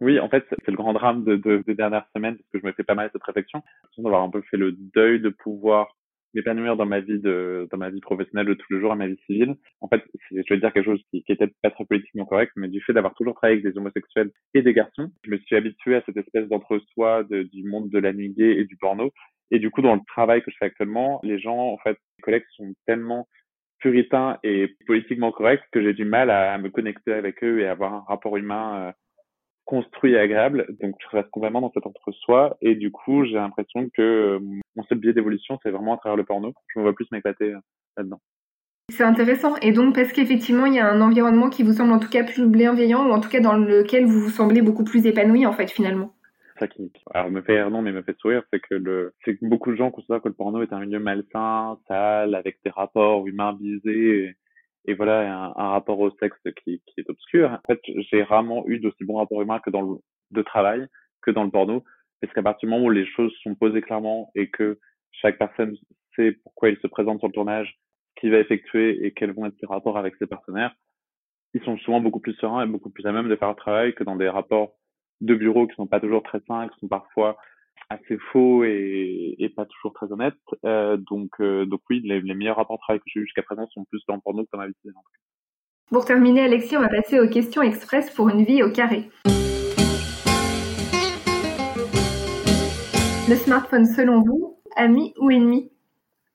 Oui, 0.00 0.20
en 0.20 0.28
fait, 0.28 0.44
c'est 0.50 0.70
le 0.70 0.76
grand 0.76 0.92
drame 0.92 1.24
de, 1.24 1.36
de, 1.36 1.62
des 1.66 1.74
dernières 1.74 2.06
semaines, 2.14 2.36
parce 2.36 2.48
que 2.52 2.58
je 2.60 2.66
me 2.66 2.72
fais 2.72 2.82
pas 2.82 2.94
mal 2.94 3.08
cette 3.12 3.22
réflexion, 3.22 3.62
d'avoir 3.96 4.22
un 4.22 4.30
peu 4.30 4.42
fait 4.42 4.56
le 4.56 4.72
deuil 4.72 5.20
de 5.20 5.30
pouvoir 5.30 5.96
m'épanouir 6.34 6.76
dans 6.76 6.86
ma 6.86 7.00
vie 7.00 7.18
de 7.18 7.68
dans 7.70 7.78
ma 7.78 7.90
vie 7.90 8.00
professionnelle 8.00 8.46
de 8.46 8.54
tous 8.54 8.72
les 8.72 8.80
jours 8.80 8.92
à 8.92 8.96
ma 8.96 9.06
vie 9.06 9.18
civile. 9.26 9.54
En 9.80 9.88
fait, 9.88 10.02
je 10.30 10.36
vais 10.36 10.60
dire 10.60 10.72
quelque 10.72 10.84
chose 10.84 11.02
qui, 11.10 11.22
qui 11.22 11.32
était 11.32 11.50
pas 11.62 11.70
très 11.70 11.84
politiquement 11.84 12.24
correct, 12.24 12.52
mais 12.56 12.68
du 12.68 12.80
fait 12.82 12.92
d'avoir 12.92 13.14
toujours 13.14 13.34
travaillé 13.34 13.60
avec 13.60 13.72
des 13.72 13.78
homosexuels 13.78 14.30
et 14.54 14.62
des 14.62 14.72
garçons, 14.72 15.10
je 15.24 15.30
me 15.30 15.38
suis 15.38 15.56
habitué 15.56 15.96
à 15.96 16.02
cette 16.06 16.16
espèce 16.16 16.48
d'entre-soi 16.48 17.24
du 17.24 17.64
monde 17.64 17.90
de 17.90 17.98
la 17.98 18.12
nuit 18.12 18.30
gay 18.30 18.58
et 18.58 18.64
du 18.64 18.76
porno. 18.76 19.12
Et 19.50 19.58
du 19.58 19.70
coup, 19.70 19.82
dans 19.82 19.94
le 19.94 20.00
travail 20.06 20.42
que 20.42 20.50
je 20.50 20.56
fais 20.58 20.64
actuellement, 20.66 21.20
les 21.22 21.38
gens, 21.38 21.58
en 21.58 21.78
fait, 21.78 21.98
mes 22.18 22.22
collègues 22.22 22.44
sont 22.56 22.72
tellement 22.86 23.28
puritains 23.80 24.38
et 24.42 24.74
politiquement 24.86 25.32
corrects 25.32 25.64
que 25.72 25.82
j'ai 25.82 25.92
du 25.92 26.04
mal 26.04 26.30
à, 26.30 26.56
me 26.56 26.70
connecter 26.70 27.12
avec 27.12 27.42
eux 27.44 27.60
et 27.60 27.66
à 27.66 27.72
avoir 27.72 27.92
un 27.92 28.04
rapport 28.08 28.36
humain 28.36 28.86
euh, 28.88 28.92
construit 29.64 30.12
et 30.12 30.18
agréable. 30.18 30.66
Donc, 30.80 30.96
je 31.00 31.16
reste 31.16 31.30
complètement 31.30 31.60
dans 31.60 31.72
cet 31.72 31.86
entre-soi. 31.86 32.56
Et 32.60 32.74
du 32.74 32.90
coup, 32.90 33.24
j'ai 33.24 33.34
l'impression 33.34 33.88
que 33.90 34.02
euh, 34.02 34.38
mon 34.76 34.82
seul 34.84 34.98
biais 34.98 35.12
d'évolution, 35.12 35.58
c'est 35.62 35.70
vraiment 35.70 35.94
à 35.94 35.96
travers 35.98 36.16
le 36.16 36.24
porno. 36.24 36.52
Je 36.68 36.78
me 36.78 36.84
vois 36.84 36.94
plus 36.94 37.06
m'éclater 37.12 37.52
euh, 37.52 37.58
là-dedans. 37.96 38.20
C'est 38.90 39.04
intéressant. 39.04 39.56
Et 39.62 39.72
donc, 39.72 39.94
parce 39.94 40.12
qu'effectivement, 40.12 40.66
il 40.66 40.74
y 40.74 40.78
a 40.78 40.90
un 40.90 41.00
environnement 41.00 41.48
qui 41.48 41.62
vous 41.62 41.72
semble 41.72 41.92
en 41.92 41.98
tout 41.98 42.10
cas 42.10 42.24
plus 42.24 42.46
bienveillant, 42.48 43.08
ou 43.08 43.12
en 43.12 43.20
tout 43.20 43.30
cas 43.30 43.40
dans 43.40 43.56
lequel 43.56 44.04
vous 44.04 44.20
vous 44.20 44.30
semblez 44.30 44.60
beaucoup 44.60 44.84
plus 44.84 45.06
épanoui, 45.06 45.46
en 45.46 45.52
fait, 45.52 45.70
finalement. 45.70 46.14
Ça 46.58 46.68
qui, 46.68 46.92
alors, 47.14 47.30
me 47.30 47.40
fait 47.40 47.68
non, 47.70 47.80
mais 47.80 47.92
me 47.92 48.02
fait 48.02 48.16
sourire, 48.18 48.42
c'est 48.52 48.60
que 48.60 48.74
le, 48.74 49.14
c'est 49.24 49.36
que 49.36 49.46
beaucoup 49.46 49.70
de 49.70 49.76
gens 49.76 49.90
considèrent 49.90 50.20
que 50.20 50.28
le 50.28 50.34
porno 50.34 50.62
est 50.62 50.72
un 50.72 50.80
milieu 50.80 50.98
malsain, 50.98 51.78
sale, 51.88 52.34
avec 52.34 52.58
des 52.64 52.70
rapports 52.70 53.26
humains 53.26 53.56
visés 53.58 54.36
et 54.84 54.94
voilà 54.94 55.52
un, 55.56 55.68
rapport 55.68 55.98
au 56.00 56.10
sexe 56.18 56.38
qui, 56.62 56.82
qui 56.86 57.00
est 57.00 57.08
obscur. 57.08 57.50
En 57.50 57.60
fait, 57.66 57.80
j'ai 58.10 58.22
rarement 58.22 58.64
eu 58.66 58.78
d'aussi 58.78 59.04
bons 59.04 59.18
rapports 59.18 59.42
humains 59.42 59.60
que 59.60 59.70
dans 59.70 59.82
le 59.82 59.98
de 60.32 60.42
travail 60.42 60.86
que 61.22 61.30
dans 61.30 61.44
le 61.44 61.50
porno 61.50 61.84
Parce 62.20 62.32
qu'à 62.32 62.42
partir 62.42 62.68
du 62.68 62.74
moment 62.74 62.86
où 62.86 62.90
les 62.90 63.06
choses 63.06 63.32
sont 63.42 63.54
posées 63.54 63.80
clairement 63.80 64.30
et 64.34 64.50
que 64.50 64.78
chaque 65.12 65.38
personne 65.38 65.76
sait 66.16 66.32
pourquoi 66.42 66.70
il 66.70 66.78
se 66.78 66.86
présente 66.86 67.20
sur 67.20 67.28
le 67.28 67.32
tournage, 67.32 67.78
ce 68.16 68.20
qu'il 68.20 68.30
va 68.32 68.38
effectuer 68.38 69.06
et 69.06 69.12
quels 69.12 69.32
vont 69.32 69.46
être 69.46 69.58
ses 69.60 69.66
rapports 69.66 69.98
avec 69.98 70.16
ses 70.16 70.26
partenaires, 70.26 70.74
ils 71.54 71.62
sont 71.64 71.78
souvent 71.78 72.00
beaucoup 72.00 72.20
plus 72.20 72.34
sereins 72.34 72.64
et 72.64 72.68
beaucoup 72.68 72.90
plus 72.90 73.06
à 73.06 73.12
même 73.12 73.28
de 73.28 73.36
faire 73.36 73.50
le 73.50 73.54
travail 73.54 73.94
que 73.94 74.04
dans 74.04 74.16
des 74.16 74.28
rapports 74.28 74.74
de 75.20 75.34
bureau 75.34 75.66
qui 75.66 75.76
sont 75.76 75.86
pas 75.86 76.00
toujours 76.00 76.22
très 76.22 76.40
sains, 76.48 76.68
qui 76.68 76.78
sont 76.80 76.88
parfois 76.88 77.36
assez 77.92 78.18
faux 78.32 78.64
et, 78.64 79.36
et 79.38 79.48
pas 79.48 79.66
toujours 79.66 79.92
très 79.92 80.10
honnêtes. 80.12 80.34
Euh, 80.64 80.96
donc, 80.96 81.30
euh, 81.40 81.64
donc 81.66 81.80
oui, 81.90 82.00
les, 82.04 82.20
les, 82.20 82.34
meilleurs 82.34 82.56
rapports 82.56 82.76
de 82.76 82.82
travail 82.82 83.00
que 83.00 83.04
j'ai 83.06 83.20
eu 83.20 83.24
jusqu'à 83.24 83.42
présent 83.42 83.66
sont 83.68 83.84
plus 83.84 84.02
dans 84.08 84.14
le 84.14 84.20
porno 84.20 84.42
que 84.44 84.48
dans 84.52 84.58
ma 84.58 84.66
vie 84.66 84.74
Pour 85.90 86.04
terminer, 86.04 86.42
Alexis, 86.42 86.76
on 86.76 86.80
va 86.80 86.88
passer 86.88 87.20
aux 87.20 87.28
questions 87.28 87.62
express 87.62 88.10
pour 88.10 88.28
une 88.28 88.44
vie 88.44 88.62
au 88.62 88.70
carré. 88.70 89.10
Le 93.28 93.36
smartphone, 93.36 93.86
selon 93.86 94.22
vous, 94.22 94.58
ami 94.76 95.14
ou 95.18 95.30
ennemi? 95.30 95.70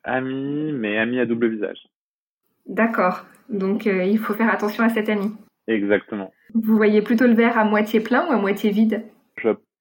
Ami, 0.04 0.72
mais 0.72 0.98
ami 0.98 1.20
à 1.20 1.26
double 1.26 1.50
visage. 1.50 1.80
D'accord. 2.65 3.26
Donc, 3.50 3.88
euh, 3.88 4.04
il 4.04 4.20
faut 4.20 4.34
faire 4.34 4.50
attention 4.50 4.84
à 4.84 4.89
cet 4.89 5.10
ami. 5.10 5.32
Exactement. 5.67 6.32
Vous 6.54 6.78
voyez 6.78 7.02
plutôt 7.02 7.28
le 7.28 7.34
verre 7.34 7.58
à 7.58 7.65
moitié 7.65 8.00
plein 8.00 8.28
ou 8.28 8.32
à 8.32 8.38
moitié 8.38 8.72
vide? 8.72 9.04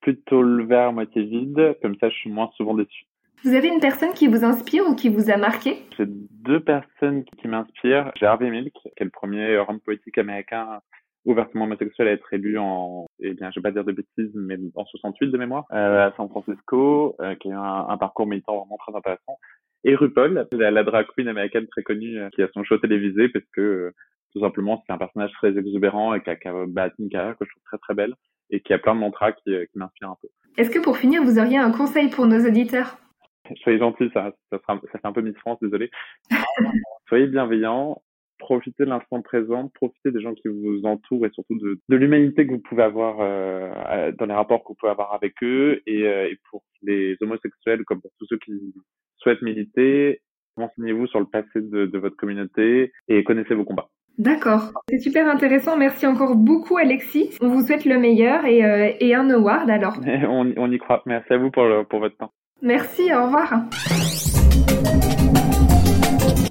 Plutôt 0.07 0.41
le 0.41 0.65
verre 0.65 0.91
à 0.91 0.93
moitié 0.93 1.25
vide, 1.25 1.77
comme 1.83 1.97
ça 1.99 2.09
je 2.09 2.15
suis 2.15 2.31
moins 2.31 2.49
souvent 2.57 2.75
déçu. 2.75 3.07
Vous 3.43 3.53
avez 3.55 3.67
une 3.67 3.81
personne 3.81 4.13
qui 4.13 4.29
vous 4.29 4.45
inspire 4.45 4.85
ou 4.89 4.95
qui 4.95 5.09
vous 5.09 5.31
a 5.31 5.37
marqué? 5.37 5.79
J'ai 5.99 6.07
deux 6.07 6.61
personnes 6.61 7.25
qui 7.25 7.49
m'inspirent. 7.49 8.13
J'ai 8.15 8.25
Harvey 8.25 8.49
Milk, 8.49 8.73
qui 8.73 8.89
est 8.97 9.05
le 9.05 9.11
premier 9.11 9.57
homme 9.57 9.81
politique 9.81 10.17
américain 10.19 10.79
ouvertement 11.25 11.65
homosexuel 11.65 12.07
à 12.07 12.13
être 12.13 12.33
élu 12.33 12.57
en, 12.57 13.07
eh 13.19 13.35
bien, 13.35 13.51
je 13.51 13.59
vais 13.59 13.65
pas 13.65 13.73
dire 13.73 13.83
de 13.83 13.91
bêtises, 13.91 14.31
mais 14.37 14.57
en 14.77 14.85
68 14.85 15.33
de 15.33 15.39
mémoire, 15.39 15.65
euh, 15.73 16.07
à 16.07 16.13
San 16.17 16.29
Francisco, 16.29 17.17
euh, 17.21 17.35
qui 17.35 17.51
a 17.51 17.59
un, 17.59 17.89
un, 17.89 17.99
parcours 17.99 18.29
militant 18.29 18.61
vraiment 18.61 18.77
très 18.77 18.95
intéressant. 18.95 19.41
Et 19.83 19.97
RuPaul, 19.97 20.47
la, 20.53 20.71
la 20.71 20.85
drag 20.85 21.07
queen 21.17 21.27
américaine 21.27 21.67
très 21.67 21.83
connue, 21.83 22.21
euh, 22.21 22.31
qui 22.31 22.45
a 22.45 22.49
son 22.55 22.63
show 22.63 22.79
télévisé 22.79 23.29
parce 23.29 23.45
que 23.53 23.61
euh, 23.61 23.95
tout 24.33 24.41
simplement 24.41 24.85
c'est 24.87 24.93
un 24.93 24.99
personnage 24.99 25.33
très 25.33 25.59
exubérant 25.59 26.15
et 26.15 26.23
qui 26.23 26.31
a, 26.31 26.37
qui 26.37 26.47
a 26.47 26.65
bâti 26.65 26.95
une 27.03 27.09
carrière 27.09 27.37
que 27.37 27.45
je 27.45 27.51
trouve 27.51 27.63
très 27.65 27.79
très 27.79 27.95
belle 27.95 28.15
et 28.51 28.61
qui 28.61 28.73
a 28.73 28.79
plein 28.79 28.95
de 28.95 29.01
mantras 29.01 29.33
qui, 29.33 29.55
euh, 29.55 29.65
qui 29.67 29.79
m'inspirent 29.79 30.11
un 30.11 30.17
peu. 30.21 30.29
Est-ce 30.57 30.71
que 30.71 30.79
pour 30.79 30.97
finir, 30.97 31.23
vous 31.23 31.39
auriez 31.39 31.59
un 31.59 31.71
conseil 31.71 32.09
pour 32.09 32.27
nos 32.27 32.47
auditeurs? 32.47 32.99
Soyez 33.63 33.79
gentils, 33.79 34.11
ça, 34.13 34.33
ça, 34.51 34.59
sera, 34.59 34.81
ça 34.93 34.99
fait 34.99 35.07
un 35.07 35.13
peu 35.13 35.23
Miss 35.23 35.37
France, 35.39 35.59
désolé. 35.61 35.91
Soyez 37.09 37.27
bienveillants, 37.27 38.03
profitez 38.39 38.85
de 38.85 38.91
l'instant 38.91 39.23
présent, 39.23 39.69
profitez 39.75 40.11
des 40.11 40.21
gens 40.21 40.35
qui 40.35 40.49
vous 40.49 40.81
entourent 40.85 41.27
et 41.27 41.31
surtout 41.31 41.59
de, 41.59 41.79
de 41.89 41.97
l'humanité 41.97 42.47
que 42.47 42.53
vous 42.53 42.61
pouvez 42.61 42.83
avoir 42.83 43.19
euh, 43.21 44.13
dans 44.13 44.27
les 44.27 44.35
rapports 44.35 44.63
que 44.63 44.69
vous 44.69 44.77
pouvez 44.79 44.93
avoir 44.93 45.15
avec 45.15 45.35
eux. 45.43 45.83
Et, 45.87 46.03
euh, 46.03 46.29
et, 46.29 46.39
pour 46.51 46.63
les 46.83 47.17
homosexuels, 47.21 47.85
comme 47.85 48.01
pour 48.01 48.11
tous 48.19 48.27
ceux 48.29 48.39
qui 48.39 48.75
souhaitent 49.19 49.43
militer, 49.43 50.21
renseignez-vous 50.57 51.07
sur 51.07 51.21
le 51.21 51.27
passé 51.27 51.61
de, 51.61 51.87
de 51.87 51.99
votre 51.99 52.17
communauté 52.17 52.93
et 53.09 53.25
connaissez 53.25 53.55
vos 53.55 53.65
combats. 53.65 53.89
D'accord, 54.19 54.73
c'est 54.89 54.99
super 54.99 55.29
intéressant. 55.29 55.77
Merci 55.77 56.07
encore 56.07 56.37
beaucoup 56.37 56.79
Alexis. 56.79 57.31
On 57.43 57.49
vous 57.49 57.67
souhaite 57.67 57.85
le 57.85 57.99
meilleur 57.99 58.47
et, 58.47 58.65
euh, 58.65 58.93
et 58.99 59.15
un 59.15 59.29
award 59.29 59.69
alors. 59.69 59.99
on, 60.07 60.53
on, 60.57 60.71
y 60.71 60.79
croit. 60.79 61.03
Merci 61.05 61.35
à 61.35 61.39
vous 61.39 61.51
pour, 61.51 61.65
le, 61.65 61.85
pour 61.85 62.01
votre 62.01 62.17
temps. 62.17 62.33
Merci, 62.63 63.13
au 63.15 63.27
revoir. 63.27 63.53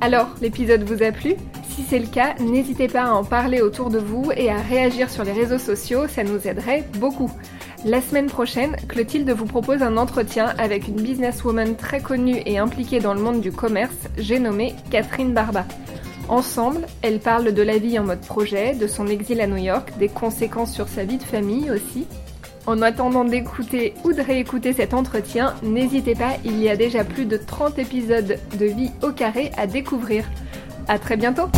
Alors, 0.02 0.36
l'épisode 0.40 0.84
vous 0.84 1.02
a 1.02 1.12
plu? 1.12 1.34
Si 1.64 1.82
c'est 1.82 1.98
le 1.98 2.06
cas, 2.06 2.36
n'hésitez 2.40 2.88
pas 2.88 3.06
à 3.06 3.14
en 3.14 3.24
parler 3.24 3.62
autour 3.62 3.90
de 3.90 3.98
vous 3.98 4.32
et 4.38 4.52
à 4.52 4.58
réagir 4.58 5.10
sur 5.10 5.24
les 5.24 5.34
réseaux 5.34 5.58
sociaux, 5.58 6.08
ça 6.08 6.24
nous 6.24 6.48
aiderait 6.48 6.84
beaucoup. 7.00 7.32
La 7.84 8.02
semaine 8.02 8.28
prochaine, 8.28 8.76
Clotilde 8.88 9.30
vous 9.32 9.46
propose 9.46 9.82
un 9.82 9.98
entretien 9.98 10.54
avec 10.58 10.88
une 10.88 11.02
businesswoman 11.02 11.76
très 11.76 12.02
connue 12.02 12.42
et 12.46 12.60
impliquée 12.60 13.00
dans 13.00 13.14
le 13.14 13.22
monde 13.22 13.42
du 13.42 13.52
commerce, 13.52 14.08
j'ai 14.18 14.40
nommé 14.40 14.76
Catherine 14.92 15.34
Barba. 15.34 15.66
Ensemble, 16.28 16.88
elle 17.04 17.20
parle 17.20 17.54
de 17.54 17.62
la 17.62 17.78
vie 17.78 18.00
en 18.00 18.04
mode 18.04 18.22
projet, 18.22 18.74
de 18.74 18.88
son 18.88 19.08
exil 19.08 19.40
à 19.42 19.48
New 19.48 19.58
York, 19.58 19.94
des 20.00 20.10
conséquences 20.10 20.74
sur 20.74 20.88
sa 20.88 21.04
vie 21.04 21.18
de 21.18 21.24
famille 21.24 21.70
aussi. 21.70 22.08
En 22.66 22.82
attendant 22.82 23.26
d'écouter 23.26 23.94
ou 24.04 24.12
de 24.12 24.22
réécouter 24.22 24.74
cet 24.74 24.96
entretien, 24.96 25.54
n'hésitez 25.62 26.16
pas, 26.16 26.34
il 26.44 26.60
y 26.60 26.68
a 26.68 26.76
déjà 26.76 27.04
plus 27.04 27.26
de 27.26 27.38
30 27.38 27.78
épisodes 27.78 28.40
de 28.60 28.66
Vie 28.66 28.92
au 29.04 29.12
carré 29.12 29.52
à 29.56 29.68
découvrir. 29.68 30.26
À 30.88 30.98
très 30.98 31.16
bientôt! 31.16 31.50